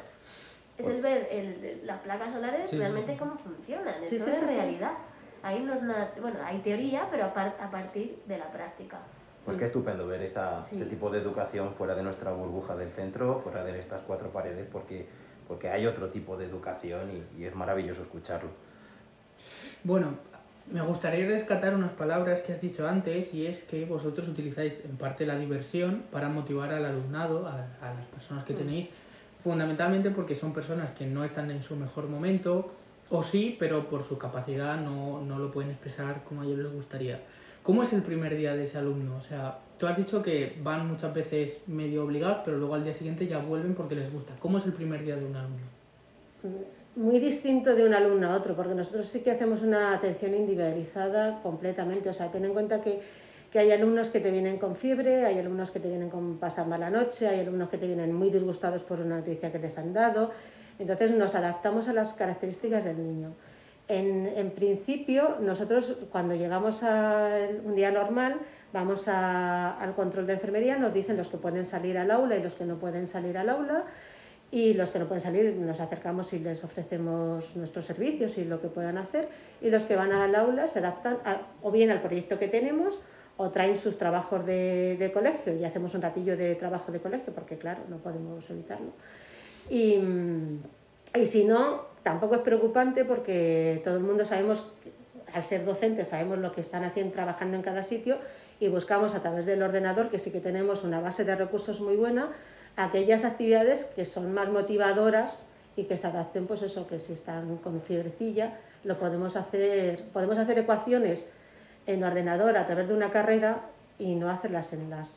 Es 0.77 0.85
el 0.85 1.01
ver 1.01 1.27
el- 1.31 1.81
las 1.85 1.99
placas 2.01 2.33
solares 2.33 2.69
Sí, 2.69 2.77
realmente 2.77 3.13
sí. 3.13 3.17
cómo 3.17 3.35
funcionan. 3.39 3.95
Sí, 4.05 4.17
Eso 4.17 4.25
sí, 4.25 4.31
es 4.31 4.37
sí, 4.37 4.45
sí. 4.47 4.55
realidad. 4.55 4.91
Ahí 5.41 5.59
no 5.61 5.73
es 5.73 5.81
nada. 5.81 6.11
Bueno, 6.21 6.37
hay 6.45 6.59
teoría, 6.59 7.07
pero 7.09 7.25
a, 7.25 7.33
par- 7.33 7.57
a 7.59 7.71
partir 7.71 8.19
de 8.27 8.37
la 8.37 8.51
práctica. 8.51 8.99
Pues 9.45 9.57
qué 9.57 9.65
estupendo 9.65 10.05
ver 10.07 10.21
esa, 10.21 10.61
Sí. 10.61 10.75
ese 10.75 10.85
tipo 10.85 11.09
de 11.09 11.19
educación 11.19 11.73
fuera 11.73 11.95
de 11.95 12.03
nuestra 12.03 12.31
burbuja 12.31 12.75
del 12.75 12.89
centro, 12.89 13.39
fuera 13.43 13.63
de 13.63 13.77
estas 13.79 14.01
cuatro 14.01 14.29
paredes, 14.29 14.67
porque, 14.71 15.07
porque 15.47 15.69
hay 15.69 15.87
otro 15.87 16.09
tipo 16.09 16.37
de 16.37 16.45
educación 16.45 17.09
y, 17.11 17.41
y 17.41 17.45
es 17.45 17.55
maravilloso 17.55 18.03
escucharlo. 18.03 18.49
Bueno, 19.83 20.09
me 20.71 20.81
gustaría 20.81 21.25
rescatar 21.27 21.73
unas 21.73 21.91
palabras 21.91 22.41
que 22.41 22.53
has 22.53 22.61
dicho 22.61 22.87
antes 22.87 23.33
y 23.33 23.47
es 23.47 23.63
que 23.63 23.85
vosotros 23.85 24.27
utilizáis 24.27 24.79
en 24.85 24.95
parte 24.97 25.25
la 25.25 25.35
diversión 25.37 26.03
para 26.11 26.29
motivar 26.29 26.71
al 26.71 26.85
alumnado, 26.85 27.47
a, 27.47 27.53
a 27.81 27.93
las 27.95 28.05
personas 28.13 28.45
que 28.45 28.53
tenéis, 28.53 28.89
fundamentalmente 29.43 30.11
porque 30.11 30.35
son 30.35 30.53
personas 30.53 30.91
que 30.91 31.07
no 31.07 31.23
están 31.23 31.49
en 31.49 31.63
su 31.63 31.75
mejor 31.75 32.07
momento, 32.07 32.71
o 33.09 33.23
sí, 33.23 33.57
pero 33.59 33.89
por 33.89 34.03
su 34.03 34.17
capacidad 34.19 34.77
no, 34.79 35.19
no 35.21 35.39
lo 35.39 35.49
pueden 35.51 35.71
expresar 35.71 36.23
como 36.23 36.41
a 36.41 36.45
ellos 36.45 36.59
les 36.59 36.71
gustaría. 36.71 37.19
¿Cómo 37.63 37.83
es 37.83 37.93
el 37.93 38.01
primer 38.01 38.35
día 38.35 38.55
de 38.55 38.63
ese 38.63 38.77
alumno? 38.77 39.17
O 39.17 39.21
sea, 39.21 39.59
tú 39.77 39.87
has 39.87 39.97
dicho 39.97 40.21
que 40.21 40.57
van 40.63 40.87
muchas 40.87 41.13
veces 41.13 41.57
medio 41.67 42.03
obligados, 42.03 42.39
pero 42.43 42.57
luego 42.57 42.75
al 42.75 42.83
día 42.83 42.93
siguiente 42.93 43.27
ya 43.27 43.37
vuelven 43.37 43.75
porque 43.75 43.95
les 43.95 44.11
gusta. 44.11 44.33
¿Cómo 44.39 44.57
es 44.57 44.65
el 44.65 44.73
primer 44.73 45.03
día 45.03 45.15
de 45.15 45.25
un 45.25 45.35
alumno? 45.35 45.67
muy 46.95 47.19
distinto 47.19 47.73
de 47.75 47.85
un 47.85 47.93
alumno 47.93 48.31
a 48.31 48.35
otro, 48.35 48.55
porque 48.55 48.75
nosotros 48.75 49.07
sí 49.07 49.21
que 49.21 49.31
hacemos 49.31 49.61
una 49.61 49.93
atención 49.93 50.33
individualizada 50.33 51.41
completamente. 51.41 52.09
O 52.09 52.13
sea, 52.13 52.29
ten 52.31 52.45
en 52.45 52.53
cuenta 52.53 52.81
que, 52.81 53.01
que 53.49 53.59
hay 53.59 53.71
alumnos 53.71 54.09
que 54.09 54.19
te 54.19 54.31
vienen 54.31 54.57
con 54.57 54.75
fiebre, 54.75 55.25
hay 55.25 55.39
alumnos 55.39 55.71
que 55.71 55.79
te 55.79 55.87
vienen 55.87 56.09
con 56.09 56.37
pasar 56.37 56.67
mala 56.67 56.89
noche, 56.89 57.27
hay 57.27 57.39
alumnos 57.39 57.69
que 57.69 57.77
te 57.77 57.87
vienen 57.87 58.13
muy 58.13 58.29
disgustados 58.29 58.83
por 58.83 58.99
una 58.99 59.17
noticia 59.17 59.51
que 59.51 59.59
les 59.59 59.77
han 59.77 59.93
dado. 59.93 60.31
Entonces 60.79 61.11
nos 61.11 61.35
adaptamos 61.35 61.87
a 61.87 61.93
las 61.93 62.13
características 62.13 62.83
del 62.83 62.97
niño. 62.97 63.33
En, 63.87 64.25
en 64.27 64.51
principio, 64.51 65.37
nosotros 65.41 65.97
cuando 66.11 66.33
llegamos 66.35 66.81
a 66.83 67.29
un 67.65 67.75
día 67.75 67.91
normal, 67.91 68.35
vamos 68.71 69.07
a- 69.07 69.77
al 69.81 69.93
control 69.95 70.25
de 70.27 70.33
enfermería, 70.33 70.77
nos 70.77 70.93
dicen 70.93 71.17
los 71.17 71.27
que 71.27 71.37
pueden 71.37 71.65
salir 71.65 71.97
al 71.97 72.09
aula 72.11 72.37
y 72.37 72.41
los 72.41 72.55
que 72.55 72.65
no 72.65 72.77
pueden 72.77 73.05
salir 73.07 73.37
al 73.37 73.49
aula. 73.49 73.83
Y 74.53 74.73
los 74.73 74.91
que 74.91 74.99
no 74.99 75.05
pueden 75.07 75.21
salir 75.21 75.55
nos 75.55 75.79
acercamos 75.79 76.33
y 76.33 76.39
les 76.39 76.61
ofrecemos 76.65 77.55
nuestros 77.55 77.85
servicios 77.85 78.37
y 78.37 78.43
lo 78.43 78.59
que 78.61 78.67
puedan 78.67 78.97
hacer. 78.97 79.29
Y 79.61 79.69
los 79.69 79.83
que 79.83 79.95
van 79.95 80.11
al 80.11 80.35
aula 80.35 80.67
se 80.67 80.79
adaptan 80.79 81.17
o 81.61 81.71
bien 81.71 81.89
al 81.89 82.01
proyecto 82.01 82.37
que 82.37 82.49
tenemos 82.49 82.99
o 83.37 83.49
traen 83.49 83.77
sus 83.77 83.97
trabajos 83.97 84.45
de, 84.45 84.97
de 84.99 85.11
colegio 85.13 85.55
y 85.55 85.63
hacemos 85.63 85.93
un 85.95 86.01
ratillo 86.01 86.35
de 86.35 86.55
trabajo 86.55 86.91
de 86.91 86.99
colegio 86.99 87.33
porque 87.33 87.57
claro, 87.57 87.79
no 87.89 87.97
podemos 87.97 88.47
evitarlo. 88.49 88.91
Y, 89.69 89.97
mm, 89.97 90.59
y 91.13 91.25
si 91.25 91.45
no, 91.45 91.85
tampoco 92.03 92.35
es 92.35 92.41
preocupante 92.41 93.05
porque 93.05 93.81
todo 93.83 93.97
el 93.97 94.03
mundo 94.03 94.25
sabemos, 94.25 94.65
al 95.33 95.43
ser 95.43 95.65
docentes, 95.65 96.09
sabemos 96.09 96.39
lo 96.39 96.51
que 96.51 96.61
están 96.61 96.83
haciendo, 96.83 97.13
trabajando 97.13 97.57
en 97.57 97.63
cada 97.63 97.83
sitio 97.83 98.17
y 98.59 98.67
buscamos 98.67 99.15
a 99.15 99.21
través 99.21 99.45
del 99.45 99.61
ordenador, 99.63 100.09
que 100.09 100.19
sí 100.19 100.31
que 100.31 100.39
tenemos 100.39 100.83
una 100.83 100.99
base 100.99 101.25
de 101.25 101.35
recursos 101.35 101.81
muy 101.81 101.95
buena, 101.95 102.29
aquellas 102.75 103.23
actividades 103.25 103.85
que 103.85 104.05
son 104.05 104.33
más 104.33 104.49
motivadoras 104.49 105.49
y 105.75 105.85
que 105.85 105.97
se 105.97 106.07
adapten, 106.07 106.47
pues 106.47 106.61
eso, 106.61 106.87
que 106.87 106.99
si 106.99 107.13
están 107.13 107.57
con 107.57 107.81
fiebrecilla, 107.81 108.57
lo 108.83 108.97
podemos 108.97 109.35
hacer, 109.35 110.03
podemos 110.13 110.37
hacer 110.37 110.59
ecuaciones 110.59 111.25
en 111.87 112.03
ordenador 112.03 112.57
a 112.57 112.65
través 112.65 112.87
de 112.87 112.93
una 112.93 113.11
carrera 113.11 113.61
y 113.97 114.15
no 114.15 114.29
hacerlas 114.29 114.73
en 114.73 114.89
las 114.89 115.15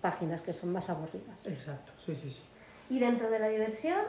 páginas 0.00 0.40
que 0.40 0.52
son 0.52 0.72
más 0.72 0.90
aburridas. 0.90 1.38
Exacto, 1.44 1.92
sí, 2.04 2.14
sí, 2.14 2.30
sí. 2.30 2.42
Y 2.90 2.98
dentro 2.98 3.30
de 3.30 3.38
la 3.38 3.48
diversión, 3.48 4.00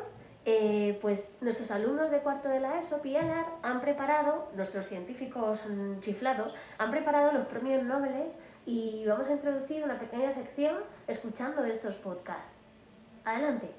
eh, 0.45 0.99
pues 1.01 1.31
nuestros 1.41 1.71
alumnos 1.71 2.12
de 2.12 2.19
cuarto 2.19 2.49
de 2.49 2.60
la 2.60 2.77
ESO, 2.77 3.01
PIELAR, 3.01 3.47
han 3.63 3.81
preparado, 3.81 4.51
nuestros 4.55 4.86
científicos 4.86 5.62
mm, 5.67 5.99
chiflados, 6.01 6.53
han 6.77 6.91
preparado 6.91 7.31
los 7.31 7.47
premios 7.47 7.84
Nobel 7.84 8.27
y 8.67 9.03
vamos 9.08 9.27
a 9.27 9.34
introducir 9.34 9.84
una 9.84 9.97
pequeña 9.97 10.31
sección 10.31 10.84
escuchando 11.08 11.65
estos 11.65 11.95
podcasts. 11.95 12.53
Adelante. 13.23 13.71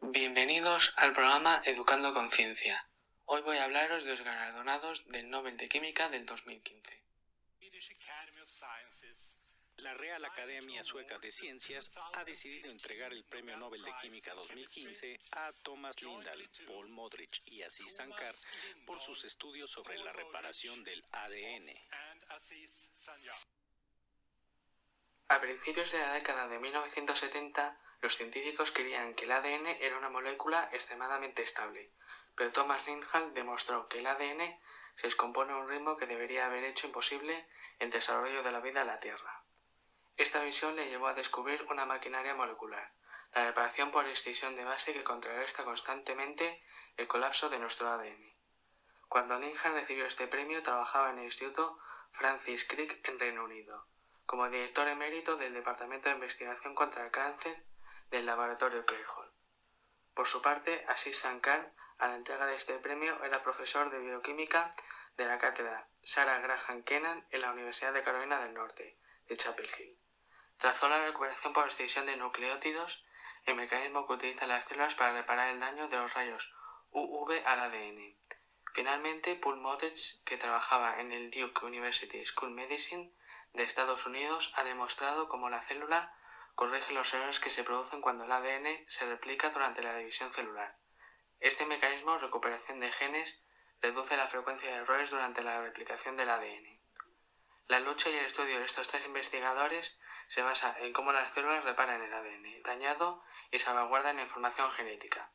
Bienvenidos 0.00 0.92
al 0.96 1.12
programa 1.12 1.62
Educando 1.64 2.12
Conciencia. 2.12 2.88
Hoy 3.26 3.40
voy 3.42 3.56
a 3.58 3.64
hablaros 3.64 4.04
de 4.04 4.10
los 4.10 4.22
galardonados 4.22 5.06
del 5.08 5.30
Nobel 5.30 5.56
de 5.56 5.68
Química 5.68 6.08
del 6.08 6.26
2015. 6.26 7.03
La 9.84 9.92
Real 9.92 10.24
Academia 10.24 10.82
Sueca 10.82 11.18
de 11.18 11.30
Ciencias 11.30 11.92
ha 12.14 12.24
decidido 12.24 12.70
entregar 12.70 13.12
el 13.12 13.22
Premio 13.24 13.56
Nobel 13.58 13.82
de 13.82 13.92
Química 14.00 14.32
2015 14.32 15.20
a 15.32 15.52
Thomas 15.62 16.00
Lindahl, 16.00 16.48
Paul 16.66 16.88
Modrich 16.88 17.42
y 17.44 17.62
Aziz 17.62 17.94
Sankar 17.94 18.34
por 18.86 19.02
sus 19.02 19.24
estudios 19.24 19.70
sobre 19.70 19.98
la 19.98 20.12
reparación 20.12 20.82
del 20.84 21.04
ADN. 21.12 21.70
A 25.28 25.40
principios 25.40 25.92
de 25.92 25.98
la 25.98 26.14
década 26.14 26.48
de 26.48 26.58
1970, 26.58 27.78
los 28.00 28.16
científicos 28.16 28.70
creían 28.70 29.14
que 29.14 29.24
el 29.24 29.32
ADN 29.32 29.66
era 29.80 29.98
una 29.98 30.08
molécula 30.08 30.70
extremadamente 30.72 31.42
estable, 31.42 31.90
pero 32.34 32.52
Thomas 32.52 32.86
Lindahl 32.86 33.34
demostró 33.34 33.88
que 33.88 33.98
el 33.98 34.06
ADN 34.06 34.58
se 34.96 35.06
descompone 35.06 35.52
a 35.52 35.56
un 35.56 35.68
ritmo 35.68 35.96
que 35.96 36.06
debería 36.06 36.46
haber 36.46 36.64
hecho 36.64 36.86
imposible 36.86 37.46
el 37.78 37.90
desarrollo 37.90 38.42
de 38.42 38.52
la 38.52 38.60
vida 38.60 38.82
en 38.82 38.86
la 38.86 39.00
Tierra. 39.00 39.42
Esta 40.16 40.42
visión 40.42 40.76
le 40.76 40.88
llevó 40.88 41.08
a 41.08 41.14
descubrir 41.14 41.66
una 41.70 41.86
maquinaria 41.86 42.34
molecular, 42.34 42.92
la 43.34 43.44
reparación 43.46 43.90
por 43.90 44.06
escisión 44.06 44.54
de 44.54 44.64
base 44.64 44.92
que 44.92 45.02
contrarresta 45.02 45.64
constantemente 45.64 46.62
el 46.96 47.08
colapso 47.08 47.48
de 47.50 47.58
nuestro 47.58 47.88
ADN. 47.88 48.32
Cuando 49.08 49.38
Lindahl 49.38 49.74
recibió 49.74 50.06
este 50.06 50.28
premio 50.28 50.62
trabajaba 50.62 51.10
en 51.10 51.18
el 51.18 51.24
Instituto 51.24 51.78
Francis 52.12 52.64
Crick 52.64 53.08
en 53.08 53.18
Reino 53.18 53.44
Unido, 53.44 53.86
como 54.24 54.48
director 54.48 54.86
emérito 54.86 55.36
del 55.36 55.52
Departamento 55.52 56.08
de 56.08 56.14
Investigación 56.14 56.74
contra 56.74 57.04
el 57.04 57.10
Cáncer 57.10 57.64
del 58.10 58.26
Laboratorio 58.26 58.86
Clay 58.86 59.02
Hall. 59.16 59.32
Por 60.14 60.28
su 60.28 60.40
parte, 60.40 60.86
Sankar, 61.12 61.72
a 62.04 62.08
la 62.08 62.16
entrega 62.16 62.44
de 62.44 62.54
este 62.54 62.78
premio, 62.80 63.24
era 63.24 63.42
profesor 63.42 63.88
de 63.88 63.98
bioquímica 63.98 64.74
de 65.16 65.24
la 65.24 65.38
cátedra 65.38 65.88
Sarah 66.02 66.38
Graham 66.40 66.82
Kennan 66.82 67.26
en 67.30 67.40
la 67.40 67.50
Universidad 67.50 67.94
de 67.94 68.02
Carolina 68.02 68.38
del 68.40 68.52
Norte, 68.52 68.98
de 69.26 69.36
Chapel 69.38 69.70
Hill. 69.78 69.98
Trazó 70.58 70.86
la 70.90 71.02
recuperación 71.02 71.54
por 71.54 71.64
extinción 71.64 72.04
de 72.04 72.16
nucleótidos, 72.16 73.06
el 73.46 73.54
mecanismo 73.54 74.06
que 74.06 74.12
utilizan 74.12 74.50
las 74.50 74.66
células 74.66 74.94
para 74.94 75.14
reparar 75.14 75.48
el 75.48 75.60
daño 75.60 75.88
de 75.88 75.96
los 75.96 76.12
rayos 76.12 76.52
UV 76.90 77.42
al 77.46 77.60
ADN. 77.60 78.18
Finalmente, 78.74 79.36
Paul 79.36 79.56
Modrich, 79.56 80.22
que 80.24 80.36
trabajaba 80.36 81.00
en 81.00 81.10
el 81.10 81.30
Duke 81.30 81.64
University 81.64 82.22
School 82.26 82.50
Medicine 82.50 83.14
de 83.54 83.62
Estados 83.62 84.04
Unidos, 84.04 84.52
ha 84.56 84.64
demostrado 84.64 85.30
cómo 85.30 85.48
la 85.48 85.62
célula 85.62 86.14
corrige 86.54 86.92
los 86.92 87.14
errores 87.14 87.40
que 87.40 87.48
se 87.48 87.64
producen 87.64 88.02
cuando 88.02 88.24
el 88.24 88.32
ADN 88.32 88.84
se 88.88 89.06
replica 89.06 89.48
durante 89.48 89.82
la 89.82 89.96
división 89.96 90.30
celular. 90.34 90.76
Este 91.44 91.66
mecanismo, 91.66 92.16
recuperación 92.16 92.80
de 92.80 92.90
genes, 92.90 93.44
reduce 93.82 94.16
la 94.16 94.26
frecuencia 94.26 94.70
de 94.70 94.76
errores 94.76 95.10
durante 95.10 95.42
la 95.42 95.60
replicación 95.60 96.16
del 96.16 96.30
ADN. 96.30 96.80
La 97.68 97.80
lucha 97.80 98.08
y 98.08 98.14
el 98.14 98.24
estudio 98.24 98.58
de 98.58 98.64
estos 98.64 98.88
tres 98.88 99.04
investigadores 99.04 100.00
se 100.26 100.40
basa 100.40 100.74
en 100.78 100.94
cómo 100.94 101.12
las 101.12 101.34
células 101.34 101.62
reparan 101.62 102.00
el 102.00 102.14
ADN 102.14 102.62
dañado 102.62 103.22
y 103.50 103.58
salvaguardan 103.58 104.16
la 104.16 104.22
información 104.22 104.70
genética. 104.70 105.28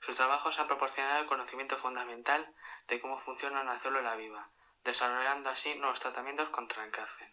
Sus 0.00 0.16
trabajos 0.16 0.58
han 0.58 0.66
proporcionado 0.66 1.22
el 1.22 1.26
conocimiento 1.26 1.78
fundamental 1.78 2.54
de 2.86 3.00
cómo 3.00 3.18
funciona 3.18 3.62
una 3.62 3.78
célula 3.78 4.16
viva, 4.16 4.50
desarrollando 4.84 5.48
así 5.48 5.74
nuevos 5.76 6.00
tratamientos 6.00 6.50
contra 6.50 6.84
el 6.84 6.90
cáncer. 6.90 7.32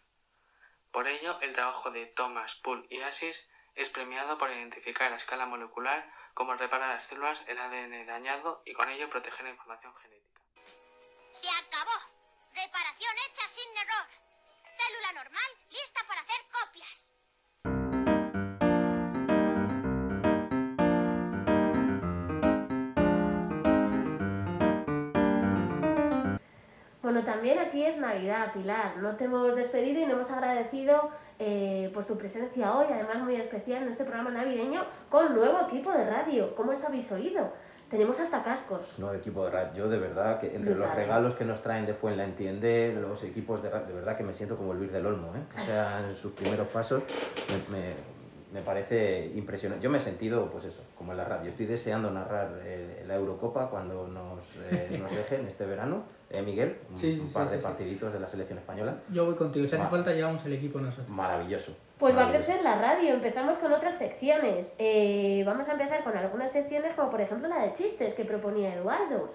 Por 0.90 1.06
ello, 1.06 1.38
el 1.42 1.52
trabajo 1.52 1.90
de 1.90 2.06
Thomas, 2.06 2.54
Poole 2.54 2.86
y 2.88 3.02
Asis 3.02 3.46
es 3.76 3.90
premiado 3.90 4.38
por 4.38 4.50
identificar 4.50 5.12
a 5.12 5.16
escala 5.16 5.46
molecular 5.46 6.10
cómo 6.34 6.54
reparar 6.54 6.94
las 6.94 7.04
células 7.04 7.42
el 7.46 7.58
ADN 7.58 8.06
dañado 8.06 8.62
y 8.64 8.72
con 8.72 8.88
ello 8.88 9.08
proteger 9.08 9.44
la 9.44 9.50
información 9.50 9.94
genética. 9.94 10.40
Se 11.32 11.48
acabó. 11.48 11.98
Reparación 12.54 13.14
hecha 13.28 13.48
sin 13.48 13.76
error. 13.76 14.06
Célula 14.78 15.12
normal 15.12 15.50
lista 15.70 16.06
para 16.08 16.22
hacer 16.22 16.40
copias. 16.50 17.05
Bueno, 27.16 27.32
también 27.32 27.58
aquí 27.58 27.82
es 27.82 27.96
Navidad, 27.96 28.52
Pilar. 28.52 28.98
No 28.98 29.16
te 29.16 29.24
hemos 29.24 29.56
despedido 29.56 29.98
y 30.02 30.04
no 30.04 30.12
hemos 30.12 30.30
agradecido 30.30 31.08
eh, 31.38 31.90
pues 31.94 32.06
tu 32.06 32.18
presencia 32.18 32.76
hoy, 32.76 32.88
además 32.92 33.20
muy 33.24 33.36
especial 33.36 33.84
en 33.84 33.88
este 33.88 34.04
programa 34.04 34.28
navideño 34.32 34.82
con 35.08 35.34
nuevo 35.34 35.58
equipo 35.66 35.90
de 35.92 36.04
radio. 36.04 36.54
¿Cómo 36.54 36.72
os 36.72 36.84
habéis 36.84 37.10
oído? 37.12 37.54
Tenemos 37.88 38.20
hasta 38.20 38.42
cascos. 38.42 38.98
No, 38.98 39.14
equipo 39.14 39.46
de 39.46 39.50
radio. 39.50 39.72
Yo 39.74 39.88
de 39.88 39.96
verdad 39.96 40.38
que 40.38 40.54
entre 40.54 40.74
los 40.74 40.94
regalos 40.94 41.34
que 41.34 41.46
nos 41.46 41.62
traen 41.62 41.86
de 41.86 41.94
Fuenlaentiende, 41.94 42.94
los 43.00 43.24
equipos 43.24 43.62
de 43.62 43.70
radio, 43.70 43.86
de 43.86 43.94
verdad 43.94 44.14
que 44.14 44.22
me 44.22 44.34
siento 44.34 44.58
como 44.58 44.72
el 44.72 44.78
Luis 44.78 44.92
del 44.92 45.06
Olmo, 45.06 45.34
¿eh? 45.34 45.40
O 45.56 45.64
sea, 45.64 46.06
en 46.06 46.14
sus 46.16 46.32
primeros 46.32 46.68
pasos 46.68 47.02
me, 47.70 47.78
me- 47.78 47.94
me 48.52 48.60
parece 48.60 49.32
impresionante. 49.34 49.82
Yo 49.82 49.88
me 49.90 49.96
he 49.98 50.00
sentido, 50.00 50.50
pues 50.50 50.64
eso, 50.66 50.82
como 50.98 51.12
en 51.12 51.18
la 51.18 51.24
radio. 51.24 51.48
Estoy 51.48 51.64
deseando 51.66 52.10
narrar 52.10 52.60
eh, 52.62 53.04
la 53.06 53.14
Eurocopa 53.14 53.68
cuando 53.70 54.06
nos, 54.06 54.40
eh, 54.70 54.98
nos 55.00 55.10
dejen 55.14 55.46
este 55.46 55.64
verano. 55.64 56.04
¿Eh, 56.30 56.42
Miguel? 56.42 56.76
Un, 56.90 56.98
Sí, 56.98 57.14
sí, 57.14 57.20
un 57.20 57.32
par 57.32 57.46
sí, 57.46 57.52
de 57.52 57.58
sí. 57.58 57.64
partiditos 57.64 58.12
de 58.12 58.18
la 58.20 58.28
selección 58.28 58.58
española. 58.58 58.96
Yo 59.10 59.24
voy 59.26 59.34
contigo. 59.36 59.66
Si 59.68 59.76
hace 59.76 59.88
falta, 59.88 60.12
llevamos 60.12 60.44
el 60.44 60.54
equipo 60.54 60.80
nosotros. 60.80 61.08
Maravilloso. 61.08 61.76
Pues 61.98 62.14
va 62.16 62.22
a 62.22 62.26
maravilloso. 62.26 62.46
crecer 62.52 62.64
la 62.64 62.80
radio, 62.80 63.14
empezamos 63.14 63.58
con 63.58 63.72
otras 63.72 63.96
secciones. 63.96 64.72
Eh, 64.78 65.42
vamos 65.46 65.68
a 65.68 65.72
empezar 65.72 66.02
con 66.04 66.16
algunas 66.16 66.50
secciones 66.52 66.94
como 66.94 67.10
por 67.10 67.20
ejemplo 67.20 67.48
la 67.48 67.62
de 67.64 67.72
chistes 67.72 68.12
que 68.14 68.24
proponía 68.24 68.74
Eduardo. 68.74 69.32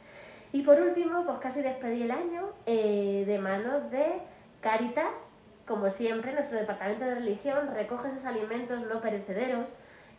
Y 0.53 0.63
por 0.63 0.81
último, 0.81 1.23
pues 1.25 1.37
casi 1.39 1.61
despedí 1.61 2.03
el 2.03 2.11
año 2.11 2.49
eh, 2.65 3.25
de 3.27 3.37
manos 3.37 3.91
de 3.91 4.21
Caritas. 4.61 5.35
Como 5.71 5.89
siempre, 5.89 6.33
nuestro 6.33 6.57
departamento 6.57 7.05
de 7.05 7.15
religión 7.15 7.73
recoge 7.73 8.09
esos 8.09 8.25
alimentos 8.25 8.85
no 8.87 8.99
perecederos 8.99 9.69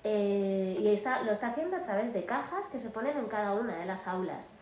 eh, 0.02 0.78
y 0.80 0.88
está, 0.88 1.24
lo 1.24 1.30
está 1.30 1.48
haciendo 1.48 1.76
a 1.76 1.82
través 1.82 2.14
de 2.14 2.24
cajas 2.24 2.68
que 2.68 2.78
se 2.78 2.88
ponen 2.88 3.18
en 3.18 3.26
cada 3.26 3.52
una 3.52 3.76
de 3.76 3.84
las 3.84 4.08
aulas. 4.08 4.54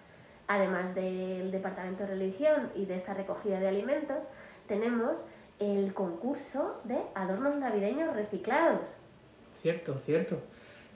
Además 0.48 0.92
del 0.96 1.52
departamento 1.52 2.02
de 2.02 2.08
religión 2.08 2.72
y 2.74 2.86
de 2.86 2.96
esta 2.96 3.14
recogida 3.14 3.60
de 3.60 3.68
alimentos, 3.68 4.24
tenemos 4.66 5.24
el 5.60 5.94
concurso 5.94 6.80
de 6.82 6.98
adornos 7.14 7.54
navideños 7.54 8.12
reciclados. 8.16 8.96
Cierto, 9.62 9.96
cierto. 10.04 10.40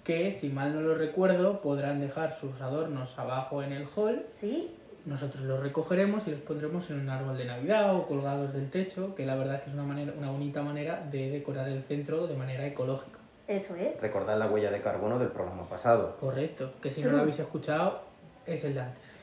Que 0.02 0.32
si 0.32 0.48
mal 0.48 0.74
no 0.74 0.80
lo 0.80 0.96
recuerdo, 0.96 1.60
podrán 1.60 2.00
dejar 2.00 2.36
sus 2.36 2.60
adornos 2.60 3.16
abajo 3.16 3.62
en 3.62 3.70
el 3.70 3.86
hall. 3.94 4.26
¿Sí? 4.28 4.74
Nosotros 5.06 5.42
los 5.42 5.60
recogeremos 5.60 6.26
y 6.26 6.30
los 6.30 6.40
pondremos 6.40 6.88
en 6.90 7.00
un 7.00 7.10
árbol 7.10 7.36
de 7.36 7.44
Navidad 7.44 7.94
o 7.94 8.06
colgados 8.06 8.54
del 8.54 8.70
techo, 8.70 9.14
que 9.14 9.26
la 9.26 9.36
verdad 9.36 9.62
que 9.62 9.68
es 9.68 9.74
una, 9.74 9.82
manera, 9.82 10.12
una 10.16 10.30
bonita 10.30 10.62
manera 10.62 11.06
de 11.10 11.30
decorar 11.30 11.68
el 11.68 11.82
centro 11.82 12.26
de 12.26 12.34
manera 12.34 12.66
ecológica. 12.66 13.18
Eso 13.46 13.76
es. 13.76 14.00
Recordad 14.00 14.38
la 14.38 14.46
huella 14.46 14.70
de 14.70 14.80
carbono 14.80 15.18
del 15.18 15.28
programa 15.28 15.64
pasado. 15.64 16.16
Correcto, 16.18 16.72
que 16.80 16.90
si 16.90 17.02
no 17.02 17.10
lo 17.10 17.20
habéis 17.20 17.38
escuchado, 17.38 18.00
es 18.46 18.64
el 18.64 18.72
de 18.72 18.80
antes. 18.80 19.14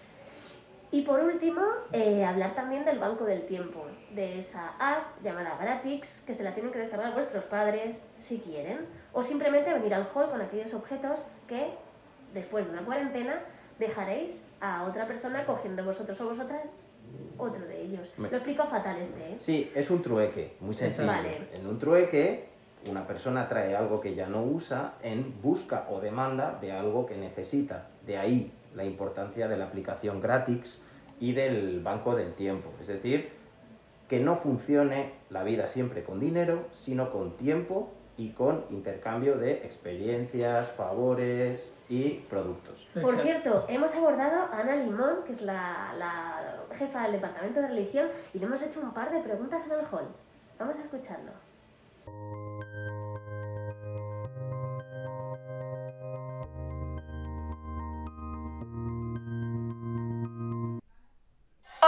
Y 0.92 1.04
por 1.04 1.22
último, 1.22 1.62
eh, 1.94 2.26
hablar 2.26 2.54
también 2.54 2.84
del 2.84 3.00
Banco 3.00 3.24
del 3.24 3.46
Tiempo, 3.46 3.86
de 4.14 4.38
esa 4.38 4.74
app 4.78 5.24
llamada 5.24 5.58
Gratix, 5.60 6.22
que 6.28 6.34
se 6.34 6.44
la 6.44 6.54
tienen 6.54 6.72
que 6.72 6.80
descargar 6.80 7.14
vuestros 7.14 7.46
padres 7.46 7.98
si 8.20 8.40
quieren, 8.40 8.86
o 9.14 9.24
simplemente 9.24 9.74
venir 9.74 9.94
al 9.94 10.08
hall 10.14 10.30
con 10.30 10.42
aquellos 10.42 10.74
objetos 10.74 11.24
que, 11.48 11.70
después 12.34 12.66
de 12.66 12.72
una 12.72 12.84
cuarentena, 12.84 13.40
dejaréis 13.82 14.46
a 14.62 14.84
otra 14.86 15.06
persona 15.08 15.46
cogiendo 15.46 15.84
vosotros 15.84 16.20
o 16.22 16.30
vosotras 16.30 16.62
otro 17.38 17.66
de 17.66 17.82
ellos. 17.82 18.14
Me- 18.18 18.30
Lo 18.30 18.38
explico 18.38 18.64
fatal 18.66 18.98
este, 18.98 19.20
¿eh? 19.32 19.36
Sí, 19.40 19.70
es 19.76 19.90
un 19.92 20.02
trueque, 20.02 20.56
muy 20.62 20.74
sencillo. 20.74 21.08
Vale. 21.08 21.50
En 21.54 21.68
un 21.68 21.78
trueque, 21.78 22.46
una 22.90 23.06
persona 23.06 23.50
trae 23.50 23.76
algo 23.76 24.00
que 24.00 24.16
ya 24.16 24.28
no 24.28 24.44
usa 24.44 24.94
en 25.02 25.42
busca 25.42 25.88
o 25.90 26.00
demanda 26.00 26.58
de 26.62 26.72
algo 26.72 27.06
que 27.06 27.18
necesita. 27.18 27.88
De 28.06 28.18
ahí 28.18 28.54
la 28.76 28.86
importancia 28.86 29.48
de 29.50 29.58
la 29.58 29.66
aplicación 29.66 30.22
Gratix 30.22 30.80
y 31.20 31.34
del 31.34 31.82
banco 31.82 32.16
del 32.16 32.34
tiempo. 32.34 32.70
Es 32.80 32.88
decir, 32.88 33.30
que 34.08 34.20
no 34.20 34.36
funcione 34.38 35.14
la 35.30 35.44
vida 35.44 35.68
siempre 35.68 36.04
con 36.04 36.20
dinero, 36.20 36.66
sino 36.74 37.12
con 37.12 37.36
tiempo 37.38 37.92
y 38.22 38.30
con 38.30 38.66
intercambio 38.70 39.36
de 39.40 39.54
experiencias, 39.66 40.72
favores 40.72 41.76
y 41.90 42.20
productos. 42.30 42.88
Por 43.02 43.20
cierto, 43.20 43.66
hemos 43.68 43.96
abordado 43.96 44.42
a 44.54 44.60
Ana 44.60 44.76
Limón, 44.76 45.24
que 45.26 45.32
es 45.32 45.42
la, 45.42 45.92
la 45.98 46.58
jefa 46.78 47.02
del 47.04 47.14
Departamento 47.14 47.62
de 47.62 47.68
Religión, 47.70 48.10
y 48.32 48.38
le 48.38 48.46
hemos 48.46 48.62
hecho 48.62 48.80
un 48.80 48.94
par 48.94 49.12
de 49.12 49.22
preguntas 49.22 49.66
en 49.66 49.72
el 49.72 49.86
hall. 49.92 50.08
Vamos 50.60 50.78
a 50.78 50.82
escucharlo. 50.82 51.32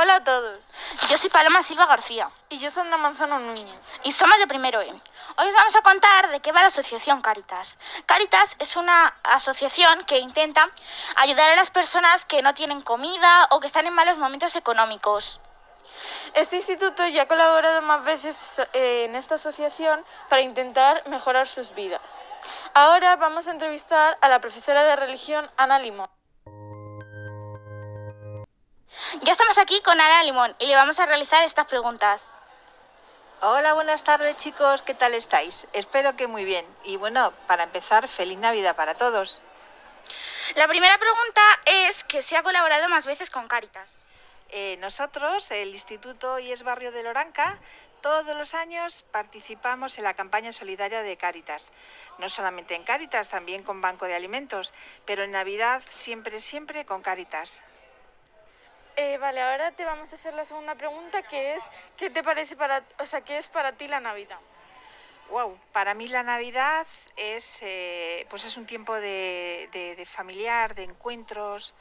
Hola 0.04 0.16
a 0.16 0.24
todos. 0.26 0.60
Yo 1.08 1.18
soy 1.18 1.30
Paloma 1.30 1.64
Silva 1.64 1.86
García 1.86 2.30
Y 2.50 2.60
yo 2.60 2.70
Sandra 2.72 2.98
Manzano 2.98 3.40
Núñez. 3.40 3.80
y 4.04 4.12
somos 4.12 4.38
de 4.38 4.48
Primero 4.48 4.82
E. 4.82 4.90
Hoy 4.90 5.48
os 5.48 5.54
vamos 5.54 5.76
a 5.78 5.82
contar 5.82 6.30
de 6.30 6.42
qué 6.42 6.52
va 6.52 6.60
la 6.60 6.68
asociación 6.68 7.22
Caritas. 7.22 7.78
Caritas 8.06 8.50
es 8.60 8.76
una 8.76 9.16
asociación 9.24 10.04
que 10.04 10.18
intenta 10.20 10.70
ayudar 11.16 11.52
a 11.52 11.56
las 11.56 11.70
personas 11.70 12.26
que 12.26 12.42
no 12.42 12.54
tienen 12.54 12.82
comida 12.82 13.48
o 13.52 13.62
que 13.62 13.68
están 13.68 13.88
en 13.88 13.94
malos 13.94 14.18
momentos 14.18 14.58
económicos. 14.58 15.40
Este 16.34 16.58
instituto 16.58 17.08
ya 17.08 17.22
ha 17.22 17.28
colaborado 17.30 17.82
más 17.82 18.04
veces 18.04 18.38
eh, 18.74 19.06
en 19.06 19.16
esta 19.16 19.36
asociación 19.36 20.04
para 20.28 20.42
intentar 20.42 21.08
mejorar 21.08 21.48
sus 21.48 21.74
vidas. 21.76 22.26
Ahora 22.74 23.16
vamos 23.16 23.48
a 23.48 23.52
entrevistar 23.52 24.18
a 24.20 24.28
la 24.28 24.42
profesora 24.42 24.84
de 24.84 24.98
religión 24.98 25.50
Ana 25.56 25.80
Limón. 25.80 26.10
Ya 29.22 29.32
estamos 29.32 29.60
aquí 29.60 29.80
con 29.82 30.02
Ana 30.02 30.24
Limón 30.24 30.56
y 30.58 30.66
le 30.66 30.76
vamos 30.76 31.00
a 31.00 31.06
realizar 31.06 31.44
estas 31.44 31.68
preguntas. 31.68 32.24
Hola, 33.42 33.74
buenas 33.74 34.04
tardes 34.04 34.38
chicos, 34.38 34.82
¿qué 34.82 34.96
tal 34.96 35.14
estáis? 35.14 35.68
Espero 35.72 36.16
que 36.16 36.26
muy 36.26 36.44
bien. 36.46 36.66
Y 36.84 36.98
bueno, 36.98 37.32
para 37.46 37.64
empezar, 37.64 38.08
feliz 38.08 38.40
Navidad 38.40 38.76
para 38.76 38.96
todos. 38.96 39.40
La 40.56 40.68
primera 40.68 40.98
pregunta 40.98 41.42
es 41.66 42.04
que 42.06 42.24
se 42.24 42.36
ha 42.36 42.44
colaborado 42.44 42.90
más 42.90 43.06
veces 43.06 43.30
con 43.30 43.48
Caritas. 43.48 43.88
Eh, 44.50 44.78
nosotros, 44.80 45.52
el 45.52 45.70
Instituto 45.70 46.40
IES 46.40 46.64
Barrio 46.64 46.92
de 46.92 47.04
Loranca, 47.04 47.60
todos 48.02 48.36
los 48.36 48.56
años 48.56 49.06
participamos 49.12 49.98
en 50.00 50.06
la 50.06 50.16
campaña 50.16 50.52
solidaria 50.52 51.04
de 51.04 51.18
Cáritas. 51.18 51.72
No 52.18 52.30
solamente 52.30 52.74
en 52.74 52.84
Cáritas, 52.84 53.30
también 53.30 53.62
con 53.62 53.80
Banco 53.80 54.08
de 54.08 54.16
Alimentos, 54.16 54.74
pero 55.06 55.24
en 55.24 55.32
Navidad 55.32 55.84
siempre, 55.92 56.42
siempre 56.42 56.86
con 56.86 57.04
Cáritas. 57.04 57.64
Eh, 58.96 59.18
vale, 59.18 59.42
ahora 59.42 59.72
te 59.72 59.86
vamos 59.86 60.12
a 60.14 60.16
hacer 60.16 60.34
la 60.36 60.46
segunda 60.46 60.76
pregunta 60.76 61.24
que 61.24 61.56
es 61.56 61.64
¿qué 61.98 62.10
te 62.12 62.24
parece 62.24 62.56
para, 62.56 62.84
o 63.00 63.06
sea, 63.06 63.22
qué 63.22 63.38
es 63.40 63.48
para 63.48 63.72
ti 63.74 63.88
la 63.88 64.00
Navidad? 64.00 64.40
Wow, 65.30 65.58
para 65.72 65.94
mí 65.96 66.08
la 66.10 66.22
Navidad 66.22 66.86
es, 67.16 67.58
eh, 67.62 68.28
pues 68.30 68.44
es 68.46 68.56
un 68.56 68.66
tiempo 68.68 68.94
de, 68.94 69.68
de- 69.72 69.96
de 69.96 70.06
familiar, 70.06 70.76
de 70.76 70.84
encuentros, 70.84 71.74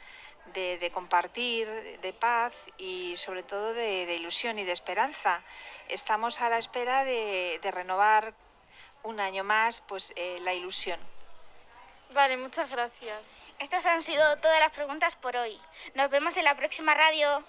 de, 0.53 0.77
de 0.79 0.91
compartir, 0.91 1.67
de 2.01 2.13
paz 2.13 2.53
y 2.77 3.15
sobre 3.17 3.43
todo 3.43 3.73
de, 3.73 4.15
ilusión 4.15 4.57
y 4.57 4.63
de 4.63 4.71
esperanza. 4.71 5.43
Estamos 5.89 6.41
a 6.41 6.49
la 6.49 6.57
espera 6.57 7.03
de, 7.03 7.59
de 7.61 7.71
renovar 7.71 8.33
un 9.03 9.19
año 9.19 9.43
más 9.43 9.81
pues 9.81 10.13
eh, 10.15 10.39
la 10.41 10.53
ilusión. 10.53 10.99
Vale, 12.09 12.37
muchas 12.37 12.69
gracias. 12.71 13.21
Estas 13.59 13.85
han 13.85 14.01
sido 14.01 14.23
todas 14.37 14.59
las 14.59 14.71
preguntas 14.71 15.15
por 15.15 15.35
hoy. 15.35 15.59
Nos 15.95 16.09
vemos 16.09 16.35
en 16.37 16.43
la 16.45 16.55
próxima 16.55 16.93
radio. 16.93 17.43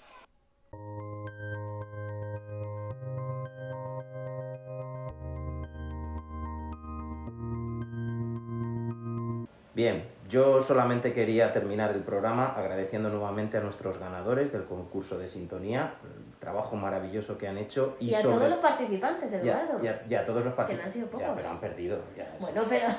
Bien, 9.73 10.07
yo 10.29 10.61
solamente 10.61 11.11
quería 11.11 11.51
terminar 11.51 11.91
el 11.91 12.01
programa 12.01 12.53
agradeciendo 12.55 13.09
nuevamente 13.09 13.57
a 13.57 13.61
nuestros 13.61 13.97
ganadores 13.97 14.53
del 14.53 14.63
concurso 14.63 15.17
de 15.17 15.27
sintonía, 15.27 15.95
el 16.03 16.39
trabajo 16.39 16.77
maravilloso 16.77 17.37
que 17.37 17.49
han 17.49 17.57
hecho. 17.57 17.97
Y, 17.99 18.13
a 18.13 18.21
sobre- 18.21 18.35
todos 18.37 18.49
los 18.51 18.59
participantes, 18.59 19.31
y 19.33 19.35
a- 19.35 19.39
Eduardo. 19.39 19.83
y 19.83 19.87
a- 19.89 20.03
y 20.09 20.15
a 20.15 20.25
todos 20.25 20.45
los 20.45 20.53
Que 20.53 20.59
no 20.59 20.61
han 20.61 20.67
participantes. 20.67 20.93
sido 20.93 21.05
Ya, 21.07 21.11
pocos. 21.11 21.33
pero 21.35 21.49
han 21.49 21.59
perdido. 21.59 21.99
ya, 22.15 22.35
Bueno, 22.39 22.61
pero 22.69 22.87
Ya. 22.87 22.97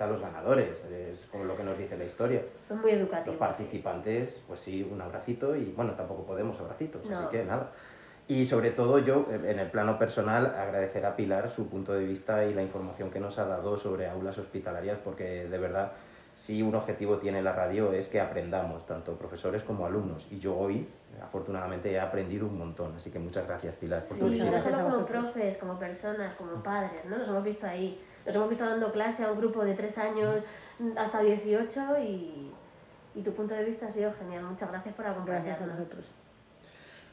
Se 0.00 0.04
felicita 0.04 0.04
a 0.04 0.08
los 0.08 0.20
ganadores, 0.20 0.82
es 0.90 1.26
como 1.30 1.44
lo 1.44 1.54
que 1.56 1.62
nos 1.62 1.76
dice 1.76 1.96
la 1.98 2.04
historia. 2.04 2.40
es 2.70 2.76
muy 2.76 2.92
educativo. 2.92 3.26
Los 3.32 3.36
participantes, 3.36 4.42
pues 4.48 4.60
sí, 4.60 4.82
un 4.90 5.00
abracito 5.00 5.54
y 5.54 5.72
bueno, 5.76 5.92
tampoco 5.94 6.24
podemos 6.24 6.58
abracitos, 6.58 7.02
así 7.10 7.22
No. 7.22 7.28
que 7.28 7.44
nada. 7.44 7.70
Y 8.26 8.44
sobre 8.44 8.70
todo 8.70 8.98
yo, 9.00 9.26
en 9.30 9.58
el 9.58 9.70
plano 9.70 9.98
personal, 9.98 10.46
agradecer 10.46 11.04
a 11.04 11.16
Pilar 11.16 11.48
su 11.48 11.68
punto 11.68 11.92
de 11.92 12.04
vista 12.04 12.44
y 12.44 12.54
la 12.54 12.62
información 12.62 13.10
que 13.10 13.18
nos 13.20 13.38
ha 13.38 13.44
dado 13.44 13.76
sobre 13.76 14.08
aulas 14.08 14.38
hospitalarias, 14.38 14.98
porque 15.04 15.46
de 15.48 15.58
verdad, 15.58 15.92
si 16.40 16.62
un 16.62 16.74
objetivo 16.74 17.18
tiene 17.18 17.42
la 17.42 17.52
radio 17.52 17.92
es 17.92 18.08
que 18.08 18.18
aprendamos, 18.18 18.86
tanto 18.86 19.12
profesores 19.18 19.62
como 19.62 19.84
alumnos. 19.84 20.26
Y 20.30 20.38
yo 20.38 20.56
hoy, 20.56 20.88
afortunadamente, 21.22 21.92
he 21.92 22.00
aprendido 22.00 22.46
un 22.46 22.56
montón. 22.56 22.96
Así 22.96 23.10
que 23.10 23.18
muchas 23.18 23.46
gracias, 23.46 23.74
Pilar, 23.74 24.02
por 24.02 24.16
Sí, 24.16 24.20
tu 24.20 24.26
Muchas 24.26 24.46
no 24.46 24.58
solo 24.58 24.90
como 24.90 25.04
profes, 25.04 25.58
como 25.58 25.78
personas, 25.78 26.32
como 26.36 26.62
padres, 26.62 27.04
¿no? 27.04 27.18
Nos 27.18 27.28
hemos 27.28 27.44
visto 27.44 27.66
ahí. 27.66 28.00
Nos 28.24 28.34
hemos 28.34 28.48
visto 28.48 28.64
dando 28.64 28.90
clase 28.90 29.24
a 29.24 29.30
un 29.30 29.36
grupo 29.36 29.62
de 29.62 29.74
3 29.74 29.98
años 29.98 30.42
hasta 30.96 31.20
18 31.20 31.98
y, 32.00 32.50
y 33.14 33.20
tu 33.20 33.32
punto 33.34 33.52
de 33.52 33.62
vista 33.62 33.88
ha 33.88 33.90
sido 33.90 34.10
genial. 34.10 34.42
Muchas 34.44 34.70
gracias 34.70 34.94
por 34.94 35.06
acompañarnos. 35.06 35.46
Gracias 35.46 35.68
a 35.68 35.76
vosotros. 35.76 36.06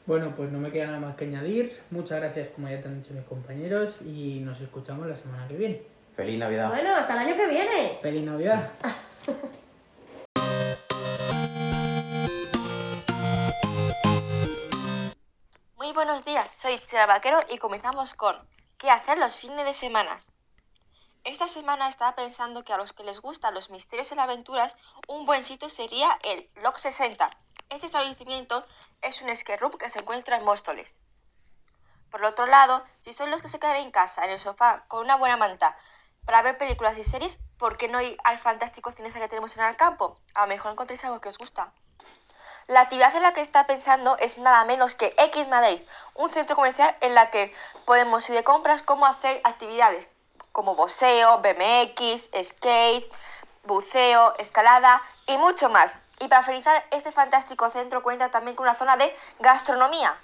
Bueno, 0.06 0.32
pues 0.34 0.50
no 0.50 0.58
me 0.58 0.72
queda 0.72 0.86
nada 0.86 1.00
más 1.00 1.16
que 1.16 1.26
añadir. 1.26 1.78
Muchas 1.90 2.18
gracias, 2.18 2.48
como 2.54 2.70
ya 2.70 2.80
te 2.80 2.88
han 2.88 3.02
dicho 3.02 3.12
mis 3.12 3.24
compañeros, 3.24 4.00
y 4.00 4.40
nos 4.42 4.58
escuchamos 4.62 5.06
la 5.06 5.16
semana 5.16 5.46
que 5.46 5.56
viene. 5.58 5.82
Feliz 6.16 6.38
Navidad. 6.38 6.70
Bueno, 6.70 6.96
hasta 6.96 7.12
el 7.12 7.18
año 7.28 7.36
que 7.36 7.46
viene. 7.46 7.98
¡Feliz 8.00 8.24
Navidad! 8.24 8.70
Muy 15.76 15.92
buenos 15.92 16.24
días, 16.24 16.50
soy 16.62 16.74
Itziar 16.74 17.06
Vaquero 17.06 17.40
y 17.50 17.58
comenzamos 17.58 18.14
con 18.14 18.48
¿Qué 18.78 18.90
hacer 18.90 19.18
los 19.18 19.36
fines 19.36 19.66
de 19.66 19.74
semana? 19.74 20.22
Esta 21.24 21.46
semana 21.48 21.88
estaba 21.88 22.14
pensando 22.14 22.64
que 22.64 22.72
a 22.72 22.78
los 22.78 22.94
que 22.94 23.04
les 23.04 23.20
gustan 23.20 23.52
los 23.52 23.68
misterios 23.68 24.10
y 24.10 24.14
las 24.14 24.24
aventuras, 24.24 24.74
un 25.08 25.26
buen 25.26 25.42
sitio 25.42 25.68
sería 25.68 26.18
el 26.22 26.48
Log 26.62 26.78
60. 26.78 27.28
Este 27.68 27.84
establecimiento 27.86 28.66
es 29.02 29.20
un 29.20 29.28
escape 29.28 29.76
que 29.78 29.90
se 29.90 29.98
encuentra 29.98 30.38
en 30.38 30.46
Móstoles. 30.46 30.98
Por 32.10 32.24
otro 32.24 32.46
lado, 32.46 32.82
si 33.00 33.12
son 33.12 33.30
los 33.30 33.42
que 33.42 33.48
se 33.48 33.58
quedan 33.58 33.76
en 33.76 33.90
casa, 33.90 34.24
en 34.24 34.30
el 34.30 34.40
sofá, 34.40 34.86
con 34.88 35.02
una 35.02 35.16
buena 35.16 35.36
manta, 35.36 35.76
para 36.28 36.42
ver 36.42 36.58
películas 36.58 36.98
y 36.98 37.04
series, 37.04 37.38
¿por 37.58 37.78
qué 37.78 37.88
no 37.88 38.02
ir 38.02 38.18
al 38.22 38.36
fantástico 38.36 38.92
cine 38.92 39.10
que 39.10 39.28
tenemos 39.28 39.56
en 39.56 39.64
el 39.64 39.76
campo? 39.76 40.18
A 40.34 40.42
lo 40.42 40.48
mejor 40.48 40.72
encontréis 40.72 41.02
algo 41.02 41.22
que 41.22 41.30
os 41.30 41.38
gusta. 41.38 41.72
La 42.66 42.82
actividad 42.82 43.16
en 43.16 43.22
la 43.22 43.32
que 43.32 43.40
está 43.40 43.66
pensando 43.66 44.18
es 44.18 44.36
nada 44.36 44.62
menos 44.66 44.94
que 44.94 45.14
X 45.16 45.48
Madrid, 45.48 45.80
un 46.14 46.28
centro 46.28 46.54
comercial 46.54 46.94
en 47.00 47.14
la 47.14 47.30
que 47.30 47.54
podemos 47.86 48.28
ir 48.28 48.36
de 48.36 48.44
compras 48.44 48.82
como 48.82 49.06
hacer 49.06 49.40
actividades 49.42 50.06
como 50.52 50.74
boxeo, 50.74 51.38
BMX, 51.38 52.28
skate, 52.44 53.10
buceo, 53.64 54.34
escalada 54.36 55.00
y 55.26 55.38
mucho 55.38 55.70
más. 55.70 55.94
Y 56.20 56.28
para 56.28 56.42
finalizar, 56.42 56.84
este 56.90 57.10
fantástico 57.10 57.70
centro 57.70 58.02
cuenta 58.02 58.30
también 58.30 58.54
con 58.54 58.64
una 58.66 58.76
zona 58.76 58.98
de 58.98 59.16
gastronomía. 59.38 60.14